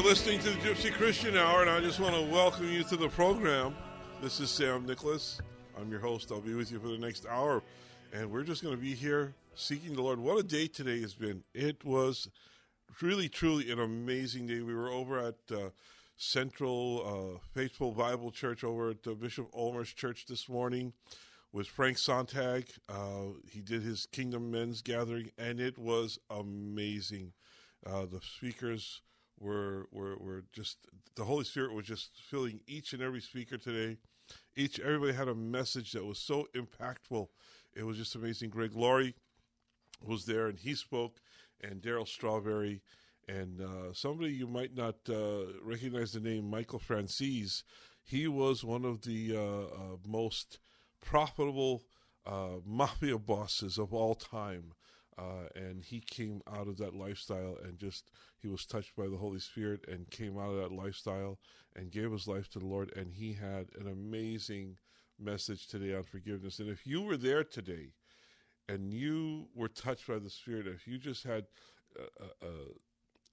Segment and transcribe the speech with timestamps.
[0.00, 2.96] you're listening to the Gypsy Christian Hour, and I just want to welcome you to
[2.96, 3.76] the program.
[4.22, 5.42] This is Sam Nicholas.
[5.78, 6.32] I'm your host.
[6.32, 7.62] I'll be with you for the next hour,
[8.10, 10.18] and we're just going to be here seeking the Lord.
[10.18, 11.42] What a day today has been!
[11.52, 12.30] It was
[13.02, 14.62] really, truly an amazing day.
[14.62, 15.68] We were over at uh,
[16.16, 20.94] Central uh, Faithful Bible Church over at uh, Bishop Ulmer's church this morning
[21.52, 22.68] with Frank Sontag.
[22.88, 27.34] Uh, he did his Kingdom Men's Gathering, and it was amazing.
[27.84, 29.02] Uh, the speakers
[29.40, 30.78] were, were were just
[31.16, 33.96] the Holy Spirit was just filling each and every speaker today.
[34.54, 37.28] Each everybody had a message that was so impactful.
[37.74, 38.50] It was just amazing.
[38.50, 39.14] Greg Laurie
[40.04, 41.20] was there and he spoke,
[41.60, 42.82] and Darryl Strawberry,
[43.28, 47.62] and uh, somebody you might not uh, recognize the name Michael Franzese.
[48.02, 50.58] He was one of the uh, uh most
[51.00, 51.82] profitable
[52.26, 54.72] uh, mafia bosses of all time.
[55.18, 59.16] Uh, and he came out of that lifestyle and just he was touched by the
[59.16, 61.38] Holy Spirit and came out of that lifestyle
[61.76, 62.92] and gave his life to the Lord.
[62.96, 64.76] And he had an amazing
[65.18, 66.58] message today on forgiveness.
[66.58, 67.92] And if you were there today
[68.68, 71.44] and you were touched by the Spirit, if you just had
[71.98, 72.50] a, a,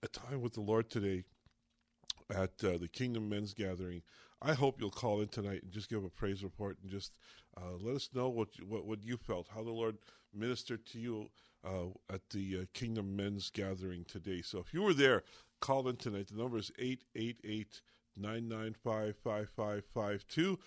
[0.03, 1.23] a time with the Lord today
[2.29, 4.01] at uh, the Kingdom Men's Gathering,
[4.41, 7.17] I hope you'll call in tonight and just give a praise report and just
[7.55, 9.97] uh, let us know what, you, what what you felt, how the Lord
[10.33, 11.29] ministered to you
[11.65, 14.41] uh, at the uh, Kingdom Men's Gathering today.
[14.41, 15.23] So if you were there,
[15.59, 16.27] call in tonight.
[16.27, 17.81] The number is 888
[18.15, 20.59] 995 5552.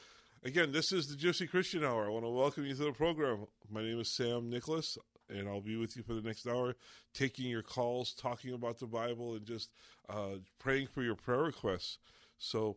[0.42, 2.06] Again, this is the Gypsy Christian Hour.
[2.06, 3.46] I want to welcome you to the program.
[3.70, 4.96] My name is Sam Nicholas,
[5.28, 6.76] and I'll be with you for the next hour,
[7.12, 9.70] taking your calls, talking about the Bible, and just
[10.08, 11.98] uh, praying for your prayer requests.
[12.38, 12.76] So,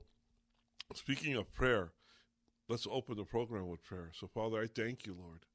[0.93, 1.93] speaking of prayer,
[2.67, 4.11] let's open the program with prayer.
[4.13, 5.45] So, Father, I thank you, Lord.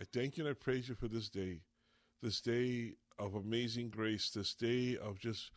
[0.00, 1.60] I thank you and I praise you for this day
[2.22, 5.50] this day of amazing grace, this day of just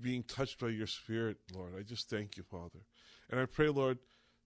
[0.00, 1.74] being touched by your Spirit, Lord.
[1.78, 2.80] I just thank you, Father.
[3.30, 3.98] And I pray, Lord,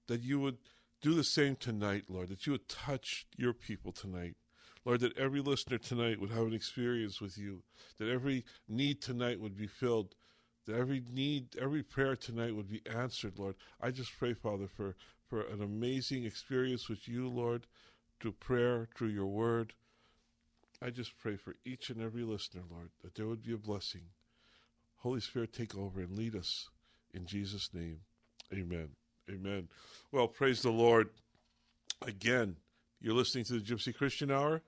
[0.09, 0.59] that you would
[1.01, 4.37] do the same tonight, Lord, that you would touch your people tonight.
[4.85, 7.63] Lord, that every listener tonight would have an experience with you,
[7.99, 10.15] that every need tonight would be filled,
[10.67, 13.57] that every need, every prayer tonight would be answered, Lord.
[13.81, 14.97] I just pray, Father, for,
[15.29, 17.67] for an amazing experience with you, Lord,
[18.21, 19.75] through prayer, through your word.
[20.83, 24.03] I just pray for each and every listener, Lord, that there would be a blessing.
[24.97, 26.69] Holy Spirit, take over and lead us
[27.13, 28.01] in Jesus' name.
[28.53, 28.91] Amen.
[29.31, 29.69] Amen.
[30.11, 31.11] Well, praise the Lord.
[32.03, 32.57] Again,
[33.01, 34.63] you're listening to the Gypsy Christian Hour.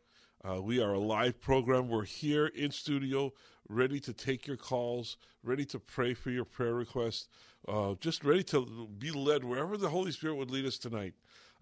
[0.45, 1.89] Uh, we are a live program.
[1.89, 3.33] We're here in studio,
[3.69, 7.29] ready to take your calls, ready to pray for your prayer requests,
[7.69, 11.15] uh, just ready to be led wherever the Holy Spirit would lead us tonight.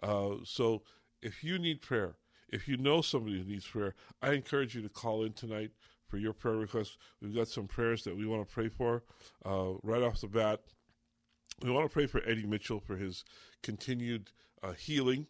[0.03, 0.83] Uh, so
[1.23, 2.17] if you need prayer,
[2.53, 5.71] if you know somebody who needs prayer, I encourage you to call in tonight
[6.09, 6.99] for your prayer requests.
[7.23, 9.05] We've got some prayers that we want to pray for
[9.45, 10.61] uh, right off the bat.
[11.63, 13.25] We want to pray for Eddie Mitchell for his
[13.63, 14.31] continued
[14.63, 15.27] uh, healing.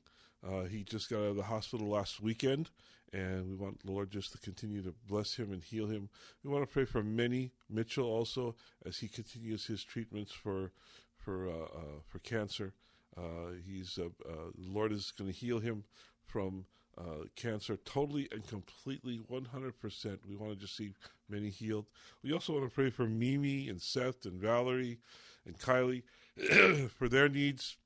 [0.47, 2.71] Uh, he just got out of the hospital last weekend,
[3.13, 6.09] and we want the Lord just to continue to bless him and heal him.
[6.43, 8.55] We want to pray for Minnie Mitchell also
[8.87, 10.73] as he continues his treatments for
[11.19, 12.73] for uh, uh, for cancer.
[13.19, 14.11] Uh, he's the
[14.57, 15.85] Lord is going to heal him
[16.25, 16.65] from
[17.01, 20.19] uh, cancer totally and completely 100%.
[20.29, 20.93] We want to just see
[21.29, 21.87] Minnie healed.
[22.23, 24.99] We also want to pray for Mimi and Seth and Valerie
[25.47, 26.03] and Kylie
[26.91, 27.77] for their needs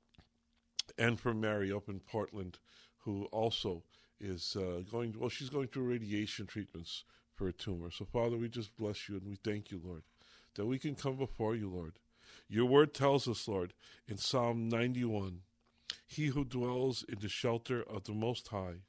[0.97, 2.59] and for Mary up in Portland,
[2.99, 3.83] who also
[4.19, 7.03] is uh, going, well, she's going through radiation treatments
[7.33, 7.91] for a tumor.
[7.91, 10.03] So, Father, we just bless you and we thank you, Lord,
[10.55, 11.99] that we can come before you, Lord.
[12.47, 13.73] Your word tells us, Lord,
[14.07, 15.41] in Psalm 91
[16.05, 18.81] He who dwells in the shelter of the Most High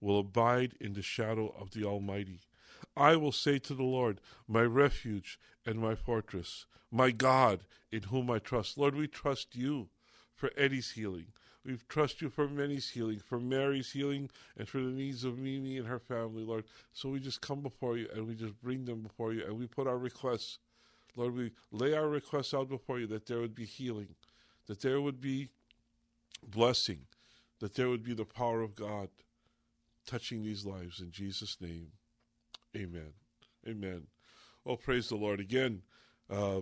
[0.00, 2.40] will abide in the shadow of the Almighty.
[2.96, 7.60] I will say to the Lord, my refuge and my fortress, my God
[7.92, 8.78] in whom I trust.
[8.78, 9.88] Lord, we trust you
[10.34, 11.26] for Eddie's healing.
[11.64, 15.76] We trust you for Minnie's healing, for Mary's healing, and for the needs of Mimi
[15.76, 16.64] and her family, Lord.
[16.92, 19.66] So we just come before you and we just bring them before you and we
[19.66, 20.58] put our requests.
[21.16, 24.14] Lord, we lay our requests out before you that there would be healing,
[24.66, 25.50] that there would be
[26.46, 27.00] blessing,
[27.58, 29.10] that there would be the power of God
[30.10, 31.00] touching these lives.
[31.00, 31.88] In Jesus' name,
[32.76, 33.12] amen.
[33.68, 34.08] Amen.
[34.64, 35.38] Well, praise the Lord.
[35.38, 35.82] Again,
[36.28, 36.60] uh,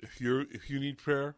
[0.00, 1.36] if, you're, if you need prayer,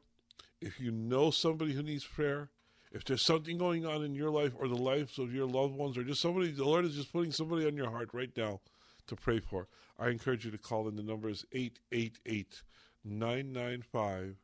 [0.60, 2.48] if you know somebody who needs prayer,
[2.90, 5.98] if there's something going on in your life or the lives of your loved ones,
[5.98, 8.60] or just somebody, the Lord is just putting somebody on your heart right now
[9.06, 10.96] to pray for, I encourage you to call in.
[10.96, 12.62] The number is 888
[13.04, 14.36] 995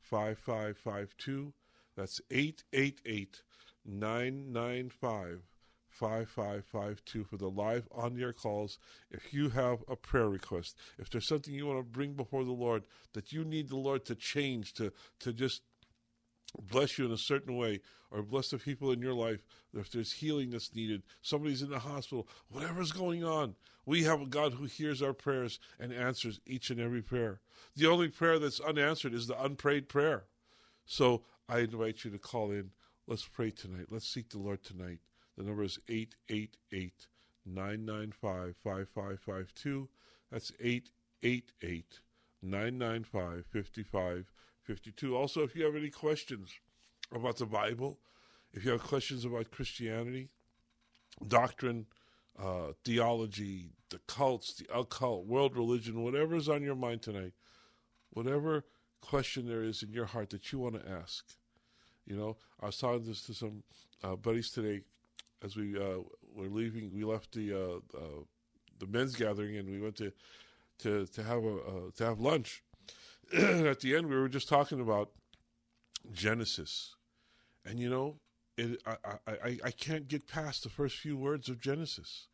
[0.00, 1.52] 5552.
[1.96, 3.42] That's 888
[3.84, 5.42] 995
[5.98, 8.78] 5552 for the live on air calls.
[9.10, 12.52] If you have a prayer request, if there's something you want to bring before the
[12.52, 12.84] Lord
[13.14, 15.62] that you need the Lord to change, to, to just
[16.70, 19.44] bless you in a certain way or bless the people in your life
[19.74, 23.54] if there's healing that's needed somebody's in the hospital whatever's going on
[23.86, 27.40] we have a god who hears our prayers and answers each and every prayer.
[27.76, 30.24] The only prayer that's unanswered is the unprayed prayer.
[30.84, 32.72] So i invite you to call in.
[33.06, 33.86] Let's pray tonight.
[33.88, 34.98] Let's seek the lord tonight
[35.36, 37.06] the number is 888
[37.44, 39.88] 995 5552
[40.30, 42.00] that's 888
[42.42, 45.16] 995 55 52.
[45.16, 46.50] Also, if you have any questions
[47.12, 47.98] about the Bible,
[48.52, 50.28] if you have questions about Christianity,
[51.26, 51.86] doctrine,
[52.38, 57.32] uh, theology, the cults, the occult, world religion, whatever is on your mind tonight,
[58.10, 58.64] whatever
[59.00, 61.24] question there is in your heart that you want to ask.
[62.04, 63.62] You know, I was talking this to some
[64.02, 64.82] uh, buddies today
[65.42, 65.98] as we uh,
[66.34, 66.92] were leaving.
[66.92, 68.22] We left the uh, uh,
[68.78, 70.12] the men's gathering and we went to
[70.80, 72.62] to to have a uh, to have lunch.
[73.32, 75.10] at the end, we were just talking about
[76.12, 76.94] Genesis,
[77.64, 78.20] and you know,
[78.56, 78.96] it, I,
[79.26, 82.28] I, I can't get past the first few words of Genesis.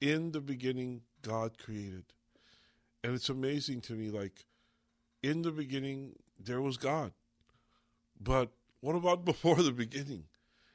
[0.00, 2.04] In the beginning, God created,
[3.02, 4.10] and it's amazing to me.
[4.10, 4.44] Like,
[5.22, 7.12] in the beginning, there was God,
[8.20, 10.24] but what about before the beginning?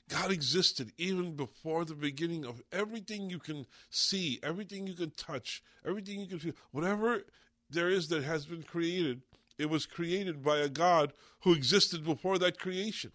[0.10, 5.64] God existed even before the beginning of everything you can see, everything you can touch,
[5.86, 6.54] everything you can feel.
[6.72, 7.24] Whatever
[7.70, 9.22] there is that has been created
[9.60, 11.12] it was created by a God
[11.42, 13.12] who existed before that creation.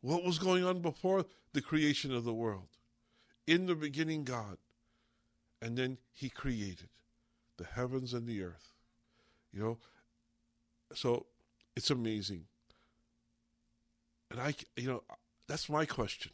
[0.00, 2.68] What was going on before the creation of the world?
[3.46, 4.56] In the beginning, God.
[5.60, 6.88] And then He created
[7.56, 8.72] the heavens and the earth.
[9.52, 9.78] You know,
[10.94, 11.26] so
[11.74, 12.44] it's amazing.
[14.30, 15.02] And I, you know,
[15.48, 16.32] that's my question.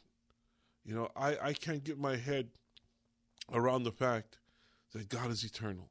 [0.84, 2.48] You know, I, I can't get my head
[3.52, 4.38] around the fact
[4.92, 5.88] that God is eternal.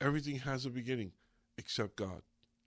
[0.00, 1.12] Everything has a beginning
[1.56, 2.22] except God.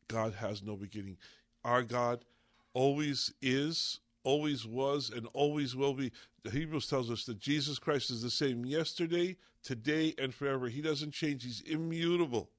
[0.08, 1.18] God has no beginning.
[1.64, 2.26] Our God
[2.74, 6.12] always is, always was, and always will be.
[6.44, 10.70] The Hebrews tells us that Jesus Christ is the same yesterday, today, and forever.
[10.70, 11.44] He doesn't change.
[11.44, 12.50] He's immutable,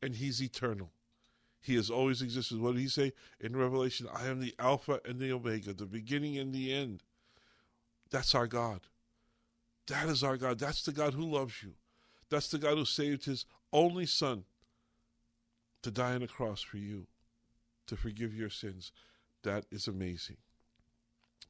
[0.00, 0.90] and He's eternal.
[1.64, 2.60] He has always existed.
[2.60, 4.06] What did He say in Revelation?
[4.14, 7.02] I am the Alpha and the Omega, the beginning and the end.
[8.10, 8.80] That's our God.
[9.86, 10.58] That is our God.
[10.58, 11.72] That's the God who loves you.
[12.28, 14.44] That's the God who saved His only Son
[15.80, 17.06] to die on a cross for you,
[17.86, 18.92] to forgive your sins.
[19.42, 20.36] That is amazing.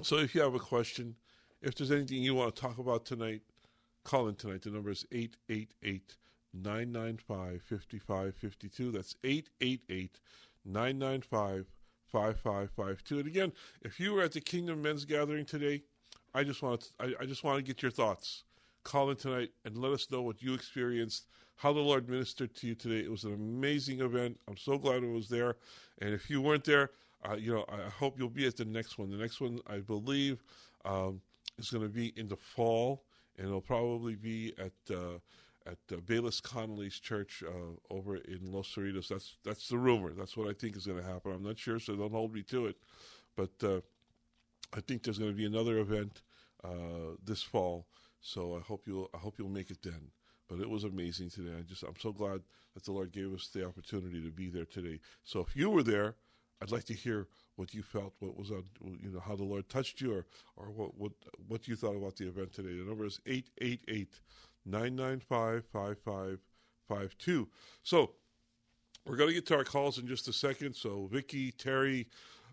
[0.00, 1.16] So if you have a question,
[1.60, 3.42] if there's anything you want to talk about tonight,
[4.04, 4.62] call in tonight.
[4.62, 6.14] The number is 888
[6.54, 8.90] 995 5552.
[8.92, 10.20] That's 888
[10.64, 11.66] 995
[12.06, 13.18] 5552.
[13.18, 15.82] And again, if you were at the Kingdom Men's Gathering today,
[16.34, 18.44] I just want to, I, I just want to get your thoughts.
[18.82, 22.66] Call in tonight and let us know what you experienced how the Lord ministered to
[22.66, 23.04] you today.
[23.04, 24.38] It was an amazing event.
[24.48, 25.56] I'm so glad it was there.
[26.00, 26.90] And if you weren't there,
[27.28, 29.10] uh, you know, I hope you'll be at the next one.
[29.10, 30.42] The next one, I believe,
[30.84, 31.20] um,
[31.58, 33.04] is going to be in the fall,
[33.38, 35.18] and it'll probably be at uh,
[35.66, 39.08] at uh, Bayless Conley's church uh, over in Los Cerritos.
[39.08, 40.12] That's that's the rumor.
[40.12, 41.32] That's what I think is going to happen.
[41.32, 42.76] I'm not sure, so don't hold me to it.
[43.36, 43.80] But uh,
[44.72, 46.22] I think there's going to be another event
[46.62, 47.86] uh, this fall.
[48.20, 50.10] So I hope you'll I hope you'll make it then.
[50.48, 51.52] But it was amazing today.
[51.58, 52.42] I just I'm so glad
[52.74, 55.00] that the Lord gave us the opportunity to be there today.
[55.22, 56.16] So if you were there,
[56.62, 58.64] I'd like to hear what you felt, what was on,
[59.00, 61.12] you know, how the Lord touched you, or or what what
[61.48, 62.76] what you thought about the event today.
[62.76, 63.20] The number is
[64.68, 67.46] 888-995-5552.
[67.82, 68.12] So
[69.06, 70.74] we're going to get to our calls in just a second.
[70.74, 72.08] So Vicky, Terry,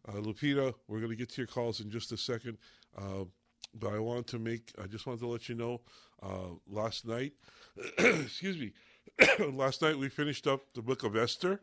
[0.07, 2.57] Uh, Lupita, we're going to get to your calls in just a second.
[2.97, 3.25] Uh,
[3.73, 5.81] but I wanted to make, I just wanted to let you know
[6.23, 7.33] uh, last night,
[7.99, 8.71] excuse me,
[9.53, 11.61] last night we finished up the book of Esther.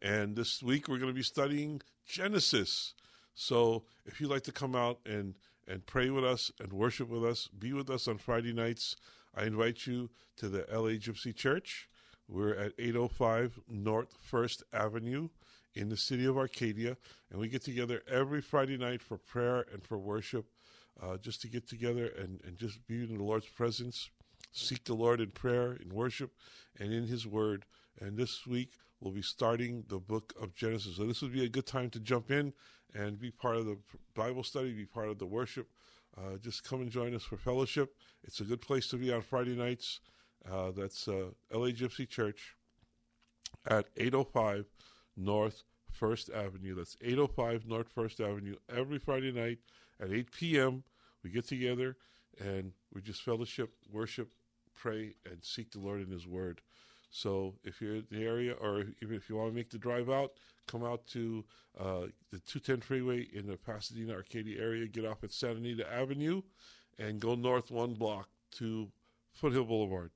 [0.00, 2.94] And this week we're going to be studying Genesis.
[3.34, 5.34] So if you'd like to come out and,
[5.66, 8.96] and pray with us and worship with us, be with us on Friday nights,
[9.36, 11.88] I invite you to the LA Gypsy Church.
[12.28, 15.28] We're at 805 North First Avenue
[15.74, 16.96] in the city of Arcadia,
[17.30, 20.46] and we get together every Friday night for prayer and for worship,
[21.02, 24.08] uh, just to get together and, and just be in the Lord's presence,
[24.52, 26.30] seek the Lord in prayer, in worship,
[26.78, 27.64] and in His Word.
[28.00, 30.96] And this week we'll be starting the book of Genesis.
[30.96, 32.52] So this would be a good time to jump in
[32.94, 33.76] and be part of the
[34.14, 35.68] Bible study, be part of the worship.
[36.16, 37.96] Uh, just come and join us for fellowship.
[38.22, 40.00] It's a good place to be on Friday nights.
[40.50, 42.54] Uh, that's uh, LA Gypsy Church
[43.66, 44.66] at 805
[45.16, 46.74] North First Avenue.
[46.74, 48.56] That's 805 North First Avenue.
[48.74, 49.58] Every Friday night
[50.00, 50.84] at 8 p.m.,
[51.22, 51.96] we get together
[52.38, 54.28] and we just fellowship, worship,
[54.74, 56.60] pray, and seek the Lord in His Word.
[57.14, 60.10] So if you're in the area, or even if you want to make the drive
[60.10, 60.32] out,
[60.66, 61.44] come out to
[61.78, 66.42] uh, the 210 freeway in the Pasadena Arcadia area, get off at Santa Anita Avenue,
[66.98, 68.90] and go north one block to
[69.32, 70.10] Foothill Boulevard.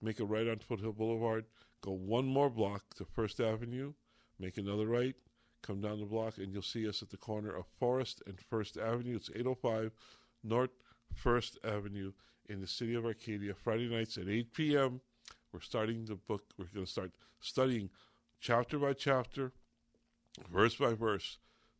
[0.00, 1.44] Make a right on Foothill Boulevard,
[1.82, 3.92] go one more block to First Avenue,
[4.38, 5.16] make another right,
[5.60, 8.78] come down the block, and you'll see us at the corner of Forest and First
[8.78, 9.16] Avenue.
[9.16, 9.92] It's 805
[10.42, 10.70] North
[11.14, 12.12] First Avenue
[12.48, 15.02] in the city of Arcadia, Friday nights at 8 p.m.
[15.52, 16.44] We're starting the book.
[16.58, 17.90] We're going to start studying
[18.40, 19.52] chapter by chapter,
[20.50, 21.38] verse by verse,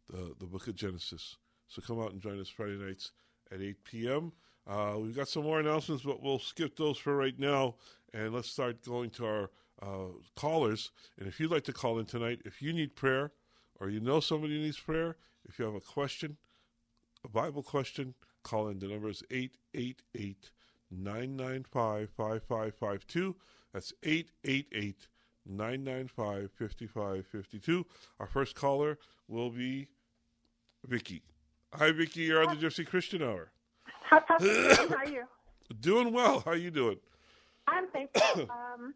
[0.08, 1.36] the, the book of Genesis.
[1.68, 3.12] So come out and join us Friday nights
[3.52, 4.32] at 8 p.m.
[4.66, 7.76] Uh, we've got some more announcements, but we'll skip those for right now.
[8.12, 9.50] And let's start going to our
[9.80, 10.90] uh, callers.
[11.18, 13.32] And if you'd like to call in tonight, if you need prayer
[13.78, 15.16] or you know somebody who needs prayer,
[15.48, 16.36] if you have a question,
[17.24, 18.80] a Bible question, call in.
[18.80, 20.50] The number is 888
[20.90, 23.36] 995 5552.
[23.72, 25.08] That's 888
[25.46, 27.86] 995 5552.
[28.18, 28.98] Our first caller
[29.28, 29.88] will be
[30.86, 31.22] Vicky.
[31.74, 32.22] Hi, Vicky.
[32.22, 33.52] You're on the Gypsy Christian Hour.
[33.84, 35.24] How, how, how are you?
[35.80, 36.40] Doing well.
[36.40, 36.98] How are you doing?
[37.68, 38.42] I'm thankful.
[38.50, 38.92] um,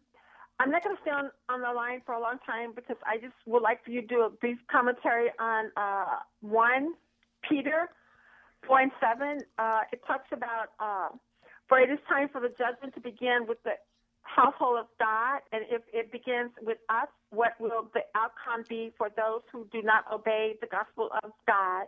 [0.59, 3.15] I'm not going to stay on, on the line for a long time because I
[3.17, 6.93] just would like for you to do a brief commentary on uh, 1
[7.47, 7.89] Peter
[8.67, 9.39] 4 and 7.
[9.57, 11.15] Uh, it talks about, uh,
[11.69, 13.71] for it is time for the judgment to begin with the
[14.35, 19.09] household of God, and if it begins with us, what will the outcome be for
[19.15, 21.85] those who do not obey the gospel of God?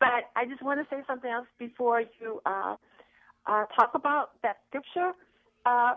[0.00, 2.76] But I just want to say something else before you uh,
[3.46, 5.12] uh, talk about that scripture.
[5.66, 5.94] Uh,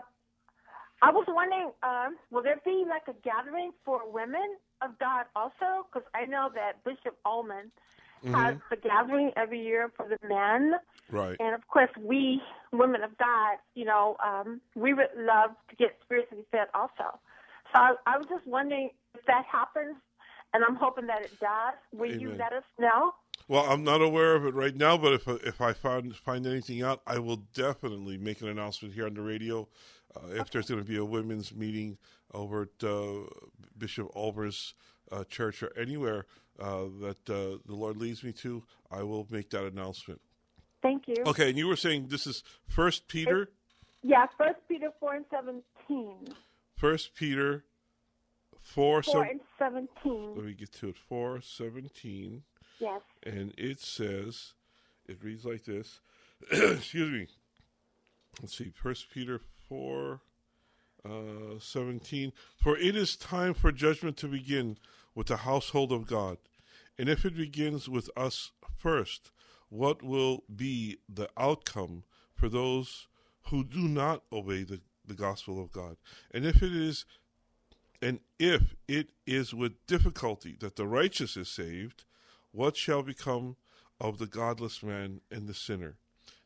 [1.02, 5.86] I was wondering, uh, will there be like a gathering for women of God also?
[5.90, 7.64] Because I know that Bishop Ulmer
[8.24, 8.34] mm-hmm.
[8.34, 10.74] has the gathering every year for the men.
[11.10, 11.36] Right.
[11.40, 12.40] And of course, we
[12.72, 17.18] women of God, you know, um, we would love to get spiritually fed also.
[17.74, 19.96] So I, I was just wondering if that happens,
[20.54, 21.74] and I'm hoping that it does.
[21.92, 22.20] Will Amen.
[22.20, 23.12] you let us know?
[23.48, 26.82] Well, I'm not aware of it right now, but if if I find find anything
[26.82, 29.68] out, I will definitely make an announcement here on the radio.
[30.14, 31.98] Uh, if there's going to be a women's meeting
[32.32, 33.24] over at uh,
[33.76, 34.74] Bishop Ulmer's
[35.10, 36.26] uh, church or anywhere
[36.58, 40.20] uh, that uh, the Lord leads me to, I will make that announcement.
[40.82, 41.16] Thank you.
[41.26, 43.50] Okay, and you were saying this is First Peter.
[44.02, 46.34] yeah, First Peter four and seventeen.
[46.76, 47.64] First Peter
[48.60, 50.34] four, four and seventeen.
[50.34, 50.96] Let me get to it.
[50.96, 52.42] Four seventeen.
[52.80, 53.00] Yes.
[53.22, 54.54] And it says,
[55.06, 56.00] it reads like this.
[56.50, 57.26] Excuse me.
[58.40, 58.72] Let's see.
[58.74, 60.20] First Peter four.
[61.04, 64.78] Uh, 17 For it is time for judgment to begin
[65.14, 66.38] with the household of God.
[66.98, 69.30] And if it begins with us first,
[69.68, 72.04] what will be the outcome
[72.34, 73.08] for those
[73.48, 75.96] who do not obey the, the gospel of God?
[76.30, 77.04] And if it is
[78.00, 82.04] and if it is with difficulty that the righteous is saved,
[82.50, 83.56] what shall become
[84.00, 85.96] of the godless man and the sinner?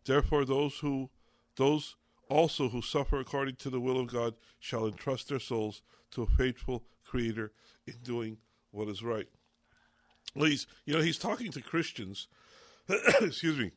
[0.04, 1.10] Therefore those who
[1.56, 1.96] those
[2.28, 6.26] also who suffer according to the will of God shall entrust their souls to a
[6.26, 7.52] faithful creator
[7.86, 8.38] in doing
[8.76, 9.28] what is right.
[10.34, 12.28] Well, he's, you know, he's talking to Christians.
[13.20, 13.72] excuse me.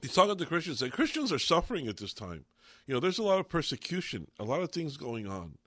[0.00, 2.44] He's talking to Christians, and Christians are suffering at this time.
[2.86, 5.58] You know, there's a lot of persecution, a lot of things going on.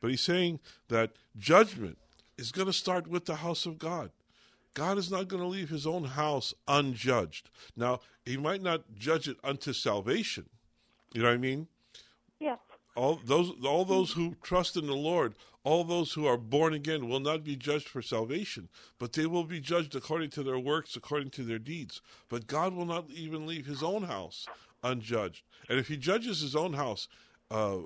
[0.00, 1.98] But he's saying that judgment
[2.38, 4.10] is going to start with the house of God.
[4.74, 7.50] God is not going to leave his own house unjudged.
[7.76, 10.48] Now, he might not judge it unto salvation.
[11.12, 11.66] You know what I mean?
[12.38, 12.58] Yes.
[12.94, 17.08] All those all those who trust in the Lord, all those who are born again
[17.08, 20.96] will not be judged for salvation, but they will be judged according to their works,
[20.96, 22.00] according to their deeds.
[22.28, 24.46] But God will not even leave his own house
[24.82, 25.42] unjudged.
[25.68, 27.08] And if he judges his own house
[27.50, 27.78] uh,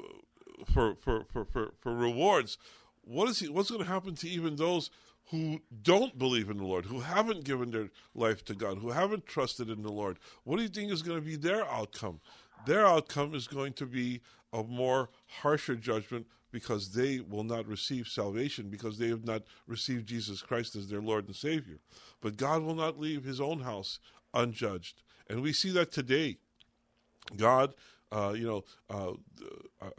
[0.72, 2.58] for, for, for, for, for rewards,
[3.02, 4.90] what is he, what's going to happen to even those
[5.30, 9.26] who don't believe in the Lord, who haven't given their life to God, who haven't
[9.26, 10.18] trusted in the Lord?
[10.44, 12.20] What do you think is going to be their outcome?
[12.66, 14.20] Their outcome is going to be
[14.52, 20.06] a more harsher judgment because they will not receive salvation because they have not received
[20.06, 21.78] Jesus Christ as their Lord and Savior.
[22.20, 23.98] But God will not leave his own house
[24.32, 25.02] unjudged.
[25.28, 26.38] And we see that today.
[27.36, 27.74] God,
[28.12, 29.14] uh, you know, uh,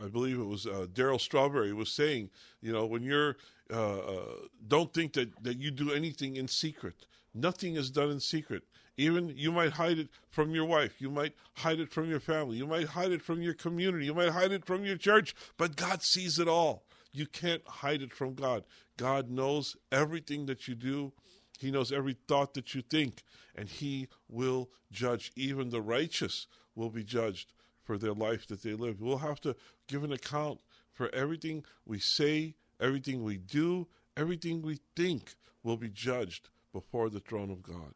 [0.02, 2.30] I believe it was uh, Darryl Strawberry was saying,
[2.62, 3.36] you know, when you're,
[3.72, 4.26] uh, uh,
[4.66, 7.06] don't think that, that you do anything in secret.
[7.34, 8.64] Nothing is done in secret.
[8.98, 11.02] Even you might hide it from your wife.
[11.02, 12.58] You might hide it from your family.
[12.58, 14.06] You might hide it from your community.
[14.06, 15.36] You might hide it from your church.
[15.58, 16.86] But God sees it all.
[17.12, 18.64] You can't hide it from God.
[18.98, 21.14] God knows everything that you do.
[21.60, 23.24] He knows every thought that you think.
[23.54, 25.32] And He will judge.
[25.36, 29.02] Even the righteous will be judged for their life that they live.
[29.02, 29.56] We'll have to
[29.88, 30.60] give an account
[30.92, 33.88] for everything we say, everything we do,
[34.18, 37.94] everything we think will be judged before the throne of God.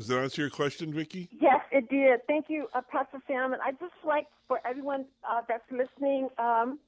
[0.00, 1.28] Does that answer your question, Vicky?
[1.38, 2.26] Yes, it did.
[2.26, 3.52] Thank you, uh, Pastor Sam.
[3.52, 6.78] And I just like for everyone uh, that's listening um,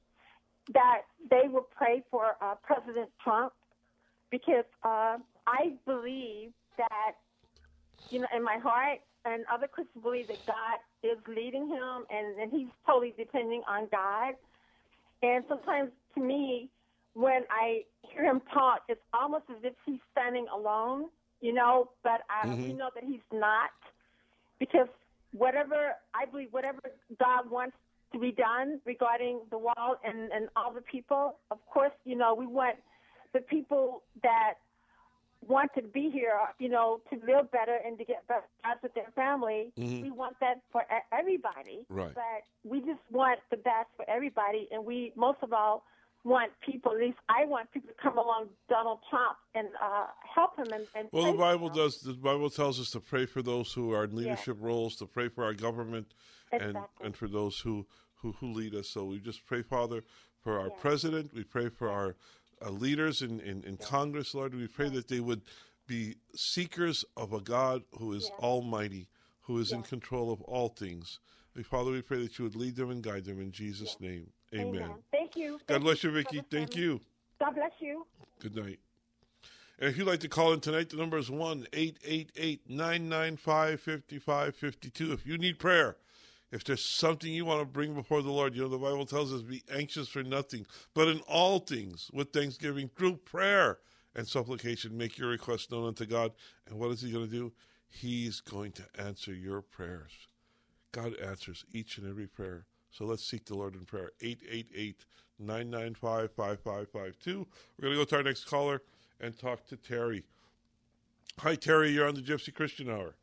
[0.73, 3.53] that they will pray for uh, President Trump
[4.31, 7.13] because uh, I believe that,
[8.09, 12.39] you know, in my heart, and other Christians believe that God is leading him and,
[12.41, 14.33] and he's totally depending on God.
[15.21, 16.67] And sometimes to me,
[17.13, 21.09] when I hear him talk, it's almost as if he's standing alone
[21.43, 22.63] you know, but I, mm-hmm.
[22.63, 23.69] we know that he's not
[24.59, 24.87] because
[25.33, 26.79] whatever I believe, whatever
[27.19, 27.75] God wants
[28.13, 32.33] to be done regarding the wall and and all the people, of course, you know,
[32.33, 32.77] we want
[33.33, 34.53] the people that
[35.45, 38.93] want to be here, you know, to live better and to get better jobs with
[38.93, 39.73] their family.
[39.77, 40.01] Mm-hmm.
[40.01, 41.85] We want that for everybody.
[41.89, 42.13] Right.
[42.15, 45.83] But we just want the best for everybody, and we most of all
[46.23, 50.57] want people, at least I want people to come along Donald Trump and uh, help
[50.57, 50.71] him.
[50.73, 51.99] And, and well, the Bible does.
[51.99, 54.65] The Bible tells us to pray for those who are in leadership yes.
[54.65, 56.13] roles, to pray for our government,
[56.51, 56.81] exactly.
[56.99, 58.89] and and for those who, who who lead us.
[58.89, 60.03] So we just pray, Father,
[60.41, 60.77] for our yes.
[60.79, 61.33] president.
[61.33, 62.15] We pray for our
[62.65, 63.89] uh, leaders in, in, in yes.
[63.89, 64.55] Congress, Lord.
[64.55, 65.41] We pray that they would
[65.85, 69.09] be seekers of a God who is almighty,
[69.41, 71.19] who is in control of all things.
[71.65, 74.31] Father, we pray that you would lead them and guide them in Jesus' name.
[74.53, 74.83] Amen.
[74.83, 74.91] Amen.
[75.11, 75.53] Thank you.
[75.53, 76.41] God Thank bless you, Vicky.
[76.49, 77.01] Thank you.
[77.39, 78.05] God bless you.
[78.39, 78.79] Good night.
[79.79, 85.11] And if you'd like to call in tonight, the number is 1 888 995 5552.
[85.11, 85.97] If you need prayer,
[86.51, 89.33] if there's something you want to bring before the Lord, you know, the Bible tells
[89.33, 93.79] us be anxious for nothing, but in all things, with thanksgiving, through prayer
[94.15, 96.31] and supplication, make your request known unto God.
[96.67, 97.51] And what is He going to do?
[97.89, 100.11] He's going to answer your prayers.
[100.91, 102.65] God answers each and every prayer.
[102.93, 104.11] So let's seek the Lord in prayer.
[104.21, 105.05] 888
[105.39, 107.47] 995 5552.
[107.77, 108.83] We're going to go to our next caller
[109.19, 110.23] and talk to Terry.
[111.39, 111.89] Hi, Terry.
[111.89, 113.15] You're on the Gypsy Christian Hour.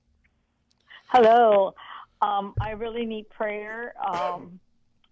[1.06, 1.74] Hello.
[2.20, 3.94] Um, I really need prayer.
[4.04, 4.58] Um,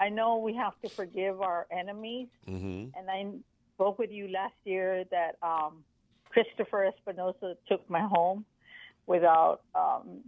[0.01, 2.27] I know we have to forgive our enemies.
[2.49, 2.99] Mm-hmm.
[2.99, 3.27] And I
[3.77, 5.85] spoke with you last year that um,
[6.31, 8.45] Christopher Espinosa took my home
[9.07, 10.19] without um,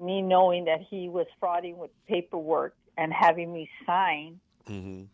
[0.00, 4.40] me knowing that he was frauding with paperwork and having me sign.
[4.68, 5.04] Mm-hmm.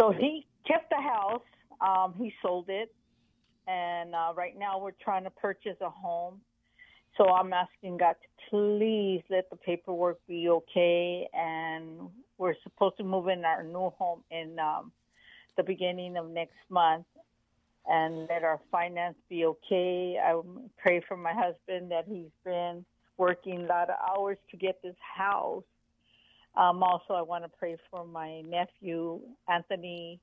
[0.00, 1.42] So he kept the house.
[1.80, 2.92] Um, he sold it,
[3.66, 6.40] and uh, right now we're trying to purchase a home.
[7.16, 13.04] So I'm asking God to please let the paperwork be okay, and we're supposed to
[13.04, 14.92] move in our new home in um,
[15.56, 17.06] the beginning of next month,
[17.86, 20.18] and let our finance be okay.
[20.22, 20.40] I
[20.78, 22.84] pray for my husband that he's been
[23.16, 25.64] working a lot of hours to get this house
[26.58, 30.20] um, also, I want to pray for my nephew, Anthony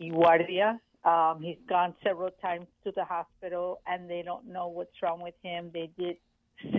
[0.00, 0.78] Iguardia.
[1.04, 5.34] Um, he's gone several times to the hospital, and they don't know what's wrong with
[5.42, 5.70] him.
[5.74, 6.18] They did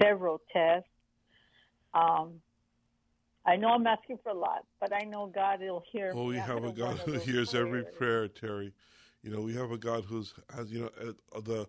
[0.01, 0.87] several tests.
[1.93, 2.35] Um,
[3.45, 6.13] I know I'm asking for a lot, but I know God will hear.
[6.15, 7.55] Well, we have a God who hears prayers.
[7.55, 8.73] every prayer, Terry.
[9.21, 10.33] You know, we have a God who's
[10.67, 10.89] you know
[11.35, 11.67] uh, the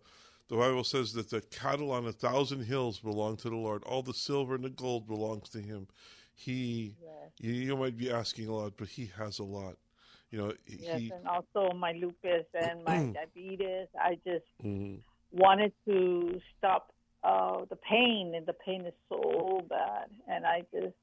[0.49, 3.83] the Bible says that the cattle on a thousand hills belong to the Lord.
[3.85, 5.89] All the silver and the gold belongs to Him.
[6.39, 7.33] He, yes.
[7.41, 9.75] you, you, might be asking a lot, but he has a lot.
[10.31, 13.89] You know, yes, he, and also my lupus and my diabetes.
[14.01, 14.99] I just mm-hmm.
[15.33, 16.93] wanted to stop
[17.25, 20.11] uh, the pain, and the pain is so bad.
[20.29, 20.95] And I just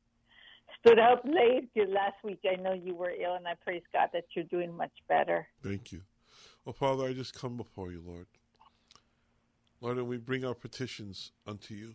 [0.80, 4.12] stood up late because last week I know you were ill, and I praise God
[4.14, 5.48] that you're doing much better.
[5.62, 6.04] Thank you.
[6.64, 8.28] Well, Father, I just come before you, Lord.
[9.82, 11.94] Lord, and we bring our petitions unto you.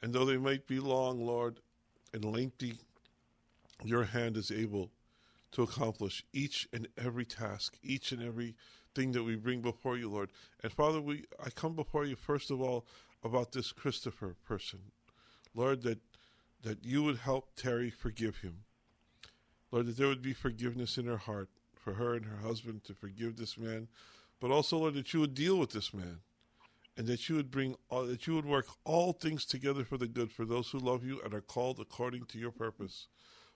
[0.00, 1.58] And though they might be long, Lord,
[2.12, 2.74] and lengthy,
[3.84, 4.90] your hand is able
[5.52, 8.54] to accomplish each and every task, each and every
[8.94, 10.30] thing that we bring before you, Lord.
[10.62, 12.86] And Father, we I come before you first of all
[13.22, 14.80] about this Christopher person.
[15.54, 16.00] Lord, that
[16.62, 18.64] that you would help Terry forgive him.
[19.70, 22.94] Lord, that there would be forgiveness in her heart for her and her husband to
[22.94, 23.88] forgive this man,
[24.40, 26.20] but also, Lord, that you would deal with this man
[27.00, 30.06] and that you would bring all, that you would work all things together for the
[30.06, 33.06] good for those who love you and are called according to your purpose.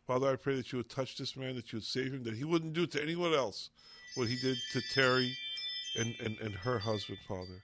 [0.06, 2.36] Father, I pray that you would touch this man, that you would save him, that
[2.36, 3.68] he wouldn't do to anyone else
[4.14, 5.36] what he did to Terry
[5.94, 7.62] and, and, and her husband, Father.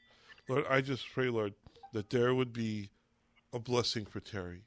[0.50, 1.54] Lord, I just pray, Lord,
[1.94, 2.90] that there would be
[3.54, 4.64] a blessing for Terry,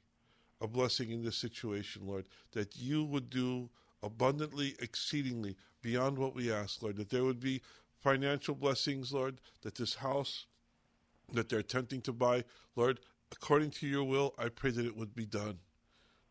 [0.60, 2.24] a blessing in this situation, Lord,
[2.54, 3.70] that you would do
[4.02, 7.62] abundantly, exceedingly, beyond what we ask, Lord, that there would be
[8.00, 10.46] financial blessings, Lord, that this house
[11.32, 12.44] that they're attempting to buy,
[12.76, 13.00] Lord,
[13.32, 15.58] according to your will, I pray that it would be done.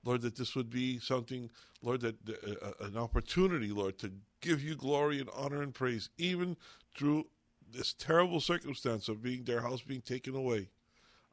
[0.05, 1.49] Lord, that this would be something,
[1.81, 6.09] Lord, that uh, uh, an opportunity, Lord, to give you glory and honor and praise,
[6.17, 6.57] even
[6.95, 7.27] through
[7.71, 10.69] this terrible circumstance of being their house being taken away.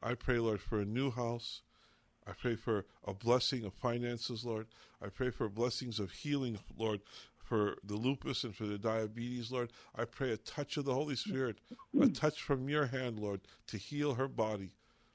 [0.01, 1.61] I pray, Lord, for a new house.
[2.25, 4.67] I pray for a blessing of finances, Lord.
[5.01, 7.01] I pray for blessings of healing, Lord,
[7.51, 9.73] for the lupus and for the diabetes, Lord.
[9.93, 11.57] I pray a touch of the Holy Spirit,
[11.99, 14.71] a touch from your hand, Lord, to heal her body.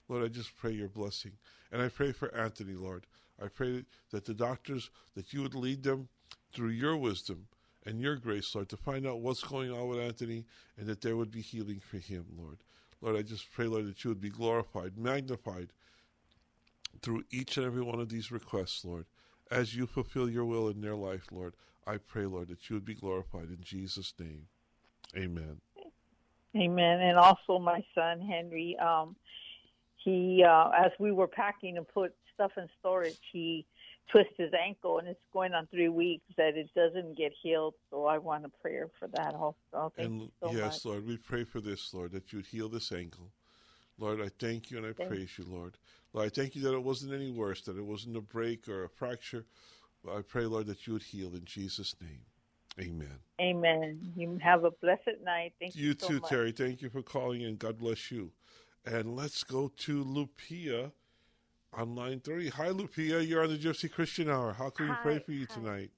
[0.06, 1.32] Lord, I just pray your blessing.
[1.72, 3.06] And I pray for Anthony, Lord.
[3.42, 6.10] I pray that the doctors, that you would lead them
[6.52, 7.46] through your wisdom
[7.86, 10.44] and your grace, Lord, to find out what's going on with Anthony
[10.76, 12.58] and that there would be healing for him, Lord.
[13.00, 15.68] Lord, I just pray, Lord, that you would be glorified, magnified
[17.00, 19.06] through each and every one of these requests, Lord.
[19.50, 21.54] As you fulfill your will in their life, Lord,
[21.86, 24.48] I pray, Lord, that you would be glorified in Jesus' name.
[25.16, 25.60] Amen.
[26.56, 27.00] Amen.
[27.00, 29.14] And also, my son Henry, um,
[29.96, 33.66] he, uh, as we were packing and put stuff in storage, he
[34.10, 37.74] twisted his ankle, and it's going on three weeks that it doesn't get healed.
[37.90, 39.92] So I want a prayer for that also.
[39.96, 40.84] Thank and so yes, much.
[40.84, 43.30] Lord, we pray for this, Lord, that you'd heal this ankle.
[43.98, 45.78] Lord, I thank you and I Thank praise you, Lord.
[46.12, 48.84] Lord, I thank you that it wasn't any worse, that it wasn't a break or
[48.84, 49.46] a fracture.
[50.08, 52.20] I pray, Lord, that you would heal in Jesus' name.
[52.78, 53.18] Amen.
[53.40, 54.12] Amen.
[54.16, 55.54] You have a blessed night.
[55.58, 55.88] Thank you.
[55.88, 56.30] You so too, much.
[56.30, 56.52] Terry.
[56.52, 57.56] Thank you for calling in.
[57.56, 58.32] God bless you.
[58.84, 60.92] And let's go to Lupia
[61.72, 62.48] on line three.
[62.50, 63.26] Hi, Lupia.
[63.26, 64.52] You're on the Gypsy Christian Hour.
[64.52, 65.54] How can we pray for you hi.
[65.54, 65.90] tonight?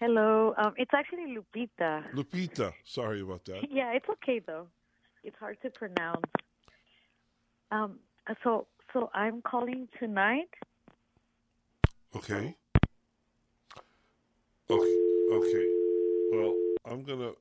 [0.00, 0.54] Hello.
[0.58, 2.12] Um, it's actually Lupita.
[2.12, 2.72] Lupita.
[2.84, 3.64] Sorry about that.
[3.70, 4.66] Yeah, it's okay though.
[5.22, 6.24] It's hard to pronounce.
[7.70, 7.98] Um,
[8.42, 10.50] so so I'm calling tonight.
[12.14, 12.56] Okay.
[14.70, 14.96] Okay.
[15.30, 15.68] Okay.
[16.32, 16.54] Well,
[16.86, 17.32] I'm gonna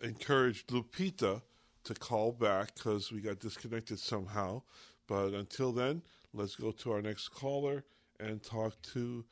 [0.00, 1.42] encourage Lupita
[1.84, 4.62] to call back because we got disconnected somehow.
[5.06, 7.84] But until then, let's go to our next caller
[8.18, 9.24] and talk to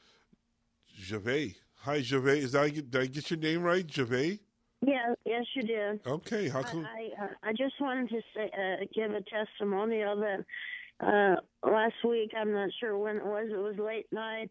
[1.00, 1.56] Javet.
[1.80, 2.38] Hi, Javet.
[2.38, 4.40] Is that did I get your name right, Javet?
[4.86, 6.06] Yeah, yes, you did.
[6.06, 6.48] Okay.
[6.48, 6.86] How I come?
[6.86, 10.44] I, uh, I just wanted to say, uh, give a testimonial that
[11.00, 12.32] uh, last week.
[12.36, 13.48] I'm not sure when it was.
[13.50, 14.50] It was late night.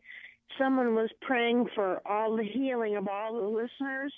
[0.58, 4.14] Someone was praying for all the healing of all the listeners,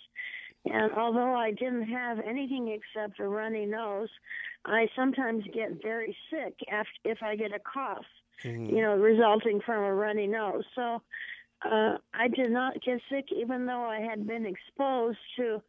[0.65, 4.09] and although I didn't have anything except a runny nose,
[4.65, 8.05] I sometimes get very sick after if I get a cough.
[8.43, 10.65] You know, resulting from a runny nose.
[10.75, 11.01] So
[11.63, 15.61] uh, I did not get sick, even though I had been exposed to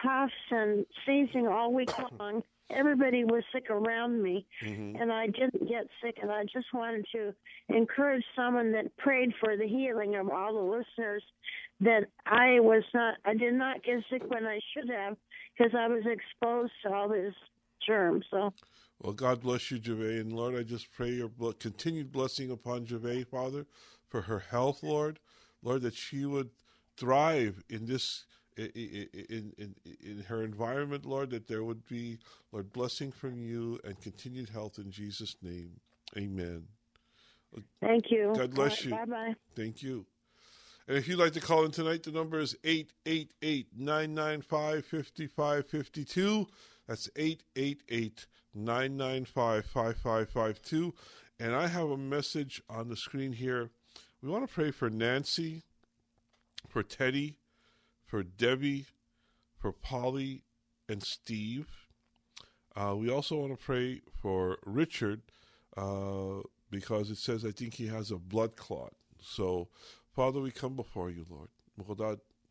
[0.00, 2.42] coughs and sneezing all week long.
[2.70, 5.00] Everybody was sick around me, mm-hmm.
[5.00, 6.18] and I didn't get sick.
[6.20, 7.32] And I just wanted to
[7.68, 11.22] encourage someone that prayed for the healing of all the listeners
[11.80, 15.16] that I was not, I did not get sick when I should have
[15.56, 17.34] because I was exposed to all these
[17.86, 18.24] germs.
[18.30, 18.52] So
[19.00, 20.20] Well, God bless you, Javet.
[20.20, 23.66] And Lord, I just pray your continued blessing upon Javet, Father,
[24.08, 25.20] for her health, Lord.
[25.62, 26.50] Lord, that she would
[26.96, 28.24] thrive in this.
[28.56, 32.18] In, in in her environment, Lord, that there would be,
[32.52, 35.72] Lord, blessing from you and continued health in Jesus' name.
[36.16, 36.64] Amen.
[37.80, 38.32] thank you.
[38.34, 38.92] God bless you.
[38.92, 39.34] Bye bye.
[39.54, 40.06] Thank you.
[40.88, 46.46] And if you'd like to call in tonight, the number is 888 995 5552.
[46.86, 50.94] That's 888 995 5552.
[51.40, 53.70] And I have a message on the screen here.
[54.22, 55.64] We want to pray for Nancy,
[56.68, 57.36] for Teddy,
[58.06, 58.86] for Debbie,
[59.58, 60.42] for Polly,
[60.88, 61.66] and Steve.
[62.74, 65.22] Uh, we also want to pray for Richard
[65.76, 66.40] uh,
[66.70, 68.92] because it says I think he has a blood clot.
[69.20, 69.68] So,
[70.14, 71.48] Father, we come before you, Lord.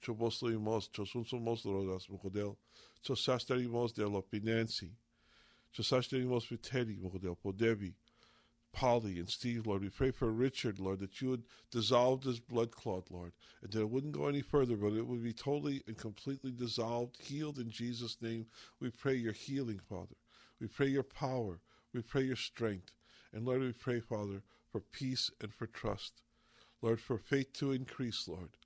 [0.05, 2.57] Choboslimos, chosunsumos rodas, mukodel,
[3.03, 4.03] chosastarimos de
[8.75, 9.83] Polly and Steve, Lord.
[9.83, 13.31] We pray for Richard, Lord, that you would dissolve this blood clot, Lord,
[13.63, 17.15] and that it wouldn't go any further, but it would be totally and completely dissolved,
[17.21, 18.47] healed in Jesus' name.
[18.81, 20.17] We pray your healing, Father.
[20.59, 21.61] We pray your power.
[21.93, 22.91] We pray your strength.
[23.31, 26.21] And Lord, we pray, Father, for peace and for trust.
[26.81, 28.57] Lord, for faith to increase, Lord,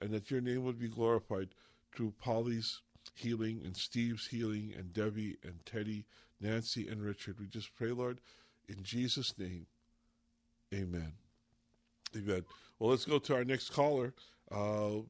[0.00, 1.48] and that your name would be glorified
[1.92, 2.82] through Polly's
[3.14, 6.06] healing and Steve's healing and Debbie and Teddy,
[6.40, 7.40] Nancy and Richard.
[7.40, 8.20] We just pray, Lord,
[8.68, 9.66] in Jesus' name,
[10.74, 11.12] amen.
[12.16, 12.44] Amen.
[12.78, 14.14] Well, let's go to our next caller.
[14.50, 15.00] Uh,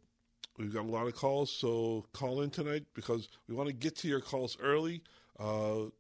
[0.59, 3.97] we've got a lot of calls, so call in tonight because we want to get
[3.97, 5.03] to your calls early.
[5.39, 5.91] Uh,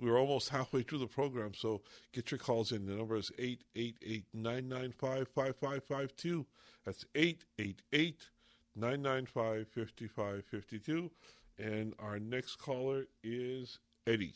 [0.00, 2.86] we're almost halfway through the program, so get your calls in.
[2.86, 6.46] The number is 888 995 5552.
[6.84, 8.28] That's 888
[8.76, 11.10] 995 5552.
[11.58, 14.34] And our next caller is Eddie.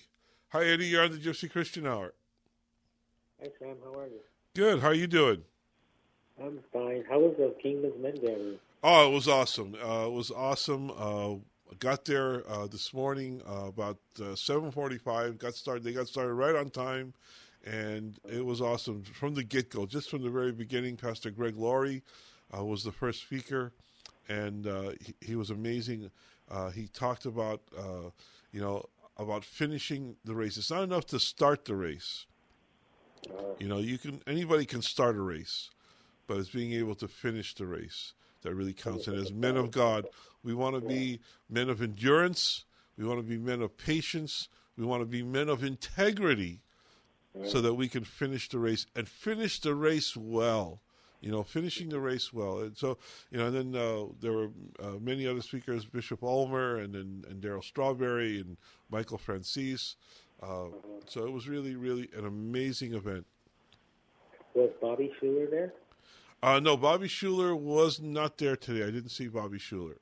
[0.49, 0.87] Hi, Eddie.
[0.87, 2.15] You're on the Gypsy Christian Hour.
[3.41, 3.77] Hi, Sam.
[3.83, 4.21] How are you?
[4.55, 4.81] Good.
[4.81, 5.43] How are you doing?
[6.43, 7.05] I'm fine.
[7.09, 8.59] How was the Kingdom's Men gathering?
[8.85, 9.75] Oh, it was awesome.
[9.83, 10.91] Uh, it was awesome.
[10.91, 11.37] Uh,
[11.79, 15.39] got there uh, this morning uh, about uh, seven forty-five.
[15.39, 15.85] Got started.
[15.85, 17.15] They got started right on time,
[17.65, 19.87] and it was awesome from the get-go.
[19.87, 22.03] Just from the very beginning, Pastor Greg Laurie
[22.55, 23.73] uh, was the first speaker,
[24.29, 24.67] and
[25.01, 26.11] he, he, was amazing.
[26.75, 27.63] he talked about
[28.53, 28.85] you know
[29.17, 30.59] about finishing the race.
[30.59, 32.27] It's not enough to start the race
[33.59, 35.71] you know, you can anybody can start a race,
[36.27, 39.07] but it's being able to finish the race that really counts.
[39.07, 40.07] And as men of God,
[40.43, 42.65] we want to be men of endurance.
[42.97, 44.49] We want to be men of patience.
[44.77, 46.61] We want to be men of integrity,
[47.45, 50.81] so that we can finish the race and finish the race well.
[51.21, 52.61] You know, finishing the race well.
[52.61, 52.97] And so,
[53.31, 54.49] you know, and then uh, there were
[54.83, 58.57] uh, many other speakers, Bishop Ulmer and and, and Darryl Strawberry and
[58.91, 59.97] Michael Franzese.
[60.43, 60.67] Uh,
[61.07, 63.27] so it was really, really an amazing event.
[64.55, 65.73] Was Bobby Schuller there?
[66.43, 68.83] Uh, no, Bobby Schuller was not there today.
[68.87, 69.97] I didn't see Bobby Schuller.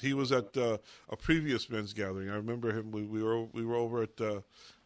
[0.00, 2.30] He was at uh, a previous men's gathering.
[2.30, 2.90] I remember him.
[2.90, 4.40] We, we were we were over at uh,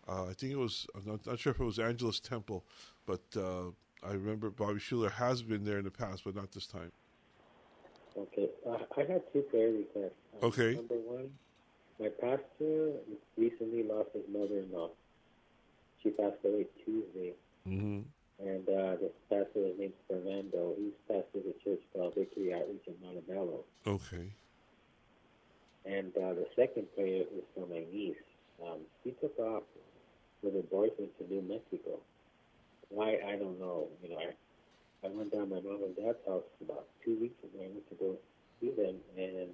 [0.08, 2.64] uh I think it was I'm not, not, sure if it was Angelus Temple,
[3.06, 3.70] but uh,
[4.06, 6.92] I remember Bobby Schuller has been there in the past, but not this time.
[8.16, 10.14] Okay, uh, I had two prayer requests.
[10.42, 10.74] okay.
[10.74, 11.30] Number one,
[12.00, 12.92] my pastor
[13.36, 14.88] recently lost his mother-in-law.
[16.02, 17.34] She passed away Tuesday.
[17.68, 18.00] Mm-hmm.
[18.40, 20.74] And uh, this pastor, his name's Fernando.
[20.78, 23.64] He's pastor of a church called Victory Outreach in Montebello.
[23.86, 24.32] Okay.
[25.84, 28.16] And uh, the second prayer is for my niece.
[28.64, 29.64] Um, she took off
[30.42, 32.00] with her boyfriend to New Mexico.
[32.88, 33.88] Why, I don't know.
[34.02, 37.62] You know, I, I went down my mom and dad's house about two weeks ago.
[37.62, 38.16] I went to go
[38.60, 39.50] see them, and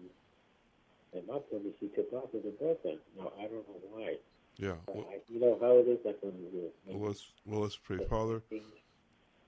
[1.26, 2.98] mom told me she took off with her boyfriend.
[3.16, 4.16] Now I don't know why.
[4.56, 4.74] Yeah.
[4.88, 5.98] Well, I, you know how it is.
[6.20, 6.70] When you.
[6.86, 8.42] Well, let's well let's pray, Father.